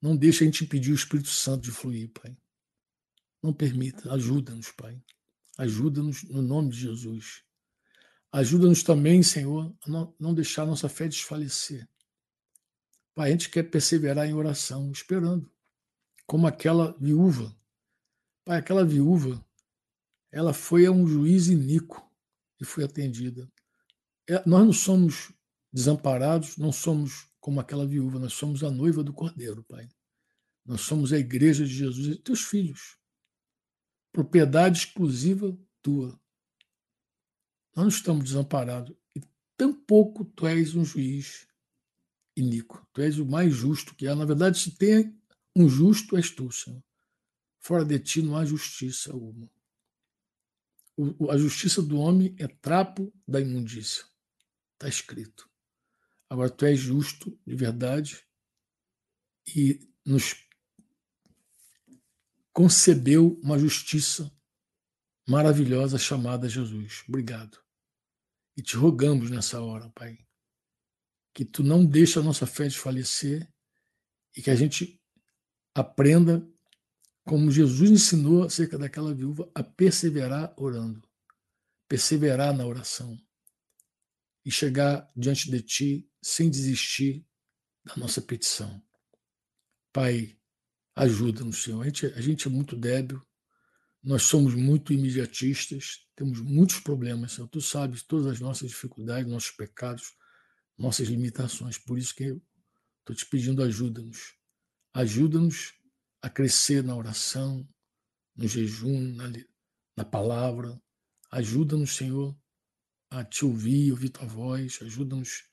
[0.00, 2.36] Não deixa a gente impedir o Espírito Santo de fluir, Pai.
[3.42, 4.12] Não permita.
[4.12, 5.02] Ajuda-nos, Pai.
[5.58, 7.42] Ajuda-nos no nome de Jesus.
[8.32, 11.88] Ajuda-nos também, Senhor, a não, não deixar a nossa fé desfalecer.
[13.14, 15.50] Pai, a gente quer perseverar em oração, esperando,
[16.26, 17.56] como aquela viúva
[18.46, 19.44] Pai, aquela viúva,
[20.30, 22.08] ela foi a um juiz iníquo
[22.60, 23.50] e foi atendida.
[24.30, 25.32] É, nós não somos
[25.72, 29.88] desamparados, não somos como aquela viúva, nós somos a noiva do Cordeiro, Pai.
[30.64, 32.98] Nós somos a igreja de Jesus e teus filhos.
[34.12, 36.20] Propriedade exclusiva tua.
[37.72, 38.96] Nós não estamos desamparados.
[39.14, 39.20] E
[39.56, 41.46] tampouco tu és um juiz
[42.36, 42.84] iníquo.
[42.92, 44.16] Tu és o mais justo que há.
[44.16, 45.16] Na verdade, se tem
[45.54, 46.82] um justo, és tu, Senhor.
[47.60, 49.48] Fora de ti não há justiça alguma.
[51.30, 54.04] A justiça do homem é trapo da imundícia.
[54.74, 55.48] Está escrito.
[56.28, 58.24] Agora, tu és justo de verdade
[59.54, 60.34] e nos
[62.52, 64.32] concebeu uma justiça
[65.28, 67.04] maravilhosa chamada Jesus.
[67.08, 67.58] Obrigado.
[68.56, 70.18] E te rogamos nessa hora, Pai,
[71.34, 73.46] que tu não deixe a nossa fé desfalecer
[74.34, 75.00] e que a gente
[75.74, 76.48] aprenda
[77.24, 81.06] como Jesus ensinou acerca daquela viúva, a perseverar orando,
[81.88, 83.20] perseverar na oração
[84.46, 87.26] e chegar diante de Ti sem desistir
[87.84, 88.80] da nossa petição.
[89.92, 90.38] Pai,
[90.94, 91.82] ajuda-nos, Senhor.
[91.82, 93.20] A gente, a gente é muito débil,
[94.00, 97.48] nós somos muito imediatistas, temos muitos problemas, Senhor.
[97.48, 100.12] Tu sabes todas as nossas dificuldades, nossos pecados,
[100.78, 101.76] nossas limitações.
[101.76, 102.42] Por isso que eu
[103.00, 104.36] estou te pedindo ajuda-nos.
[104.94, 105.72] Ajuda-nos
[106.22, 107.68] a crescer na oração,
[108.36, 109.24] no jejum, na,
[109.96, 110.80] na palavra.
[111.32, 112.38] Ajuda-nos, Senhor,
[113.16, 114.78] a te ouvir, ouvir tua voz.
[114.82, 115.44] Ajuda-nos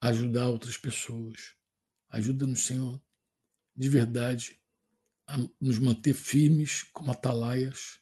[0.00, 1.54] a ajudar outras pessoas.
[2.08, 3.00] Ajuda-nos, Senhor,
[3.76, 4.60] de verdade,
[5.26, 8.00] a nos manter firmes como atalaias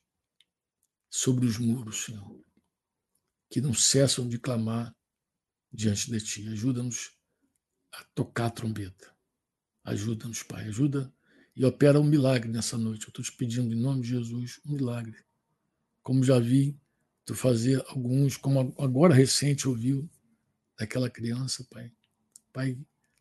[1.10, 2.42] sobre os muros, Senhor,
[3.50, 4.96] que não cessam de clamar
[5.70, 6.48] diante de Ti.
[6.48, 7.12] Ajuda-nos
[7.92, 9.14] a tocar a trombeta.
[9.84, 10.68] Ajuda-nos, Pai.
[10.68, 11.12] Ajuda
[11.54, 13.02] e opera um milagre nessa noite.
[13.04, 15.22] Eu estou te pedindo, em nome de Jesus, um milagre.
[16.02, 16.80] Como já vi
[17.26, 20.08] tu fazer alguns, como agora recente ouviu
[20.78, 21.92] daquela criança, Pai.
[22.52, 22.78] Pai,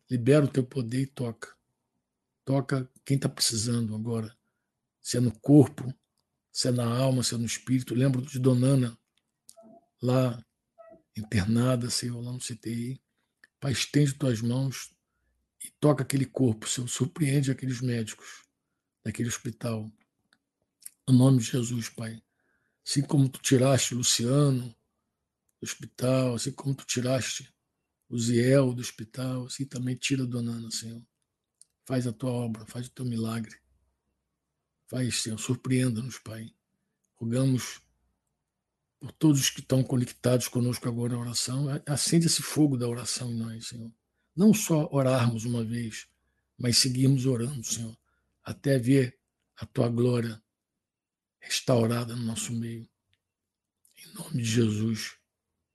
[0.08, 1.54] libera o teu poder e toca.
[2.44, 4.34] Toca quem está precisando agora.
[5.02, 5.92] Se é no corpo,
[6.52, 7.94] se é na alma, se é no espírito.
[7.94, 8.96] Lembro de Donana,
[10.00, 10.42] lá
[11.16, 13.02] internada, Senhor, lá no CTI.
[13.58, 14.94] Pai, estende tuas mãos,
[15.64, 18.44] e toca aquele corpo, Senhor, surpreende aqueles médicos
[19.04, 19.90] daquele hospital.
[21.08, 22.22] No nome de Jesus, Pai.
[22.86, 24.68] Assim como tu tiraste Luciano
[25.60, 27.52] do hospital, assim como tu tiraste
[28.08, 31.02] o Ziel do hospital, assim também tira a Dona Ana, Senhor.
[31.84, 33.56] Faz a tua obra, faz o teu milagre.
[34.88, 36.54] Faz, Senhor, surpreenda-nos, Pai.
[37.16, 37.80] Rogamos
[39.00, 43.36] por todos que estão conectados conosco agora na oração, acende esse fogo da oração em
[43.36, 43.92] nós, Senhor
[44.36, 46.06] não só orarmos uma vez,
[46.58, 47.96] mas seguirmos orando, Senhor,
[48.44, 49.18] até ver
[49.56, 50.40] a tua glória
[51.40, 52.88] restaurada no nosso meio.
[53.98, 55.16] Em nome de Jesus,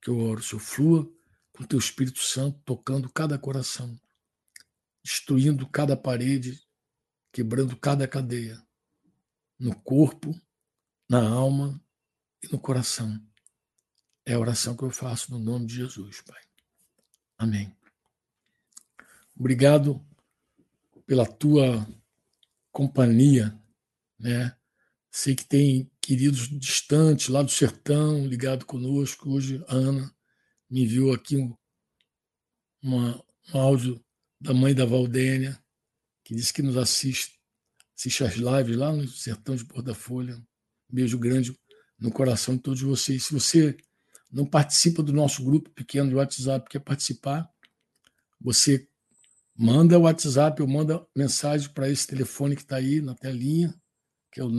[0.02, 1.12] que eu oro, Senhor, flua
[1.54, 4.00] com teu Espírito Santo tocando cada coração,
[5.04, 6.62] destruindo cada parede,
[7.32, 8.62] quebrando cada cadeia,
[9.60, 10.40] no corpo,
[11.10, 11.80] na alma
[12.42, 13.22] e no coração.
[14.26, 16.42] É a oração que eu faço no nome de Jesus, Pai.
[17.38, 17.76] Amém.
[19.36, 20.04] Obrigado
[21.06, 21.88] pela tua
[22.72, 23.60] companhia,
[24.20, 24.56] né?
[25.14, 29.30] Sei que tem queridos distantes lá do sertão ligado conosco.
[29.30, 30.16] Hoje a Ana
[30.70, 31.54] me enviou aqui um,
[32.82, 33.22] uma,
[33.54, 34.02] um áudio
[34.40, 35.62] da mãe da Valdênia,
[36.24, 37.38] que disse que nos assiste,
[37.94, 40.38] assiste as lives lá no sertão de Porta Folha.
[40.38, 41.54] Um beijo grande
[42.00, 43.26] no coração de todos vocês.
[43.26, 43.76] Se você
[44.32, 47.52] não participa do nosso grupo pequeno de WhatsApp, quer participar,
[48.40, 48.88] você
[49.54, 53.76] manda o WhatsApp ou manda mensagem para esse telefone que está aí na telinha,
[54.32, 54.50] que é o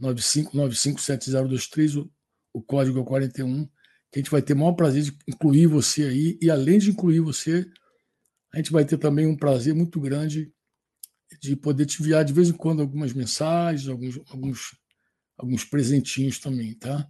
[0.00, 2.10] 995957023, o,
[2.52, 3.66] o código é 41,
[4.10, 6.90] que a gente vai ter o maior prazer de incluir você aí, e além de
[6.90, 7.66] incluir você,
[8.52, 10.52] a gente vai ter também um prazer muito grande
[11.40, 14.76] de poder te enviar de vez em quando algumas mensagens, alguns, alguns,
[15.36, 17.08] alguns presentinhos também, tá?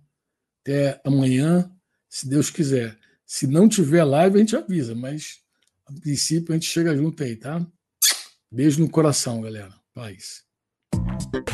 [0.63, 1.71] Até amanhã,
[2.09, 2.99] se Deus quiser.
[3.25, 5.41] Se não tiver live, a gente avisa, mas
[5.87, 7.65] a princípio a gente chega junto aí, tá?
[8.51, 9.75] Beijo no coração, galera.
[9.93, 10.46] Paz.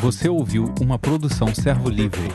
[0.01, 2.31] Você ouviu uma produção Servo Livre.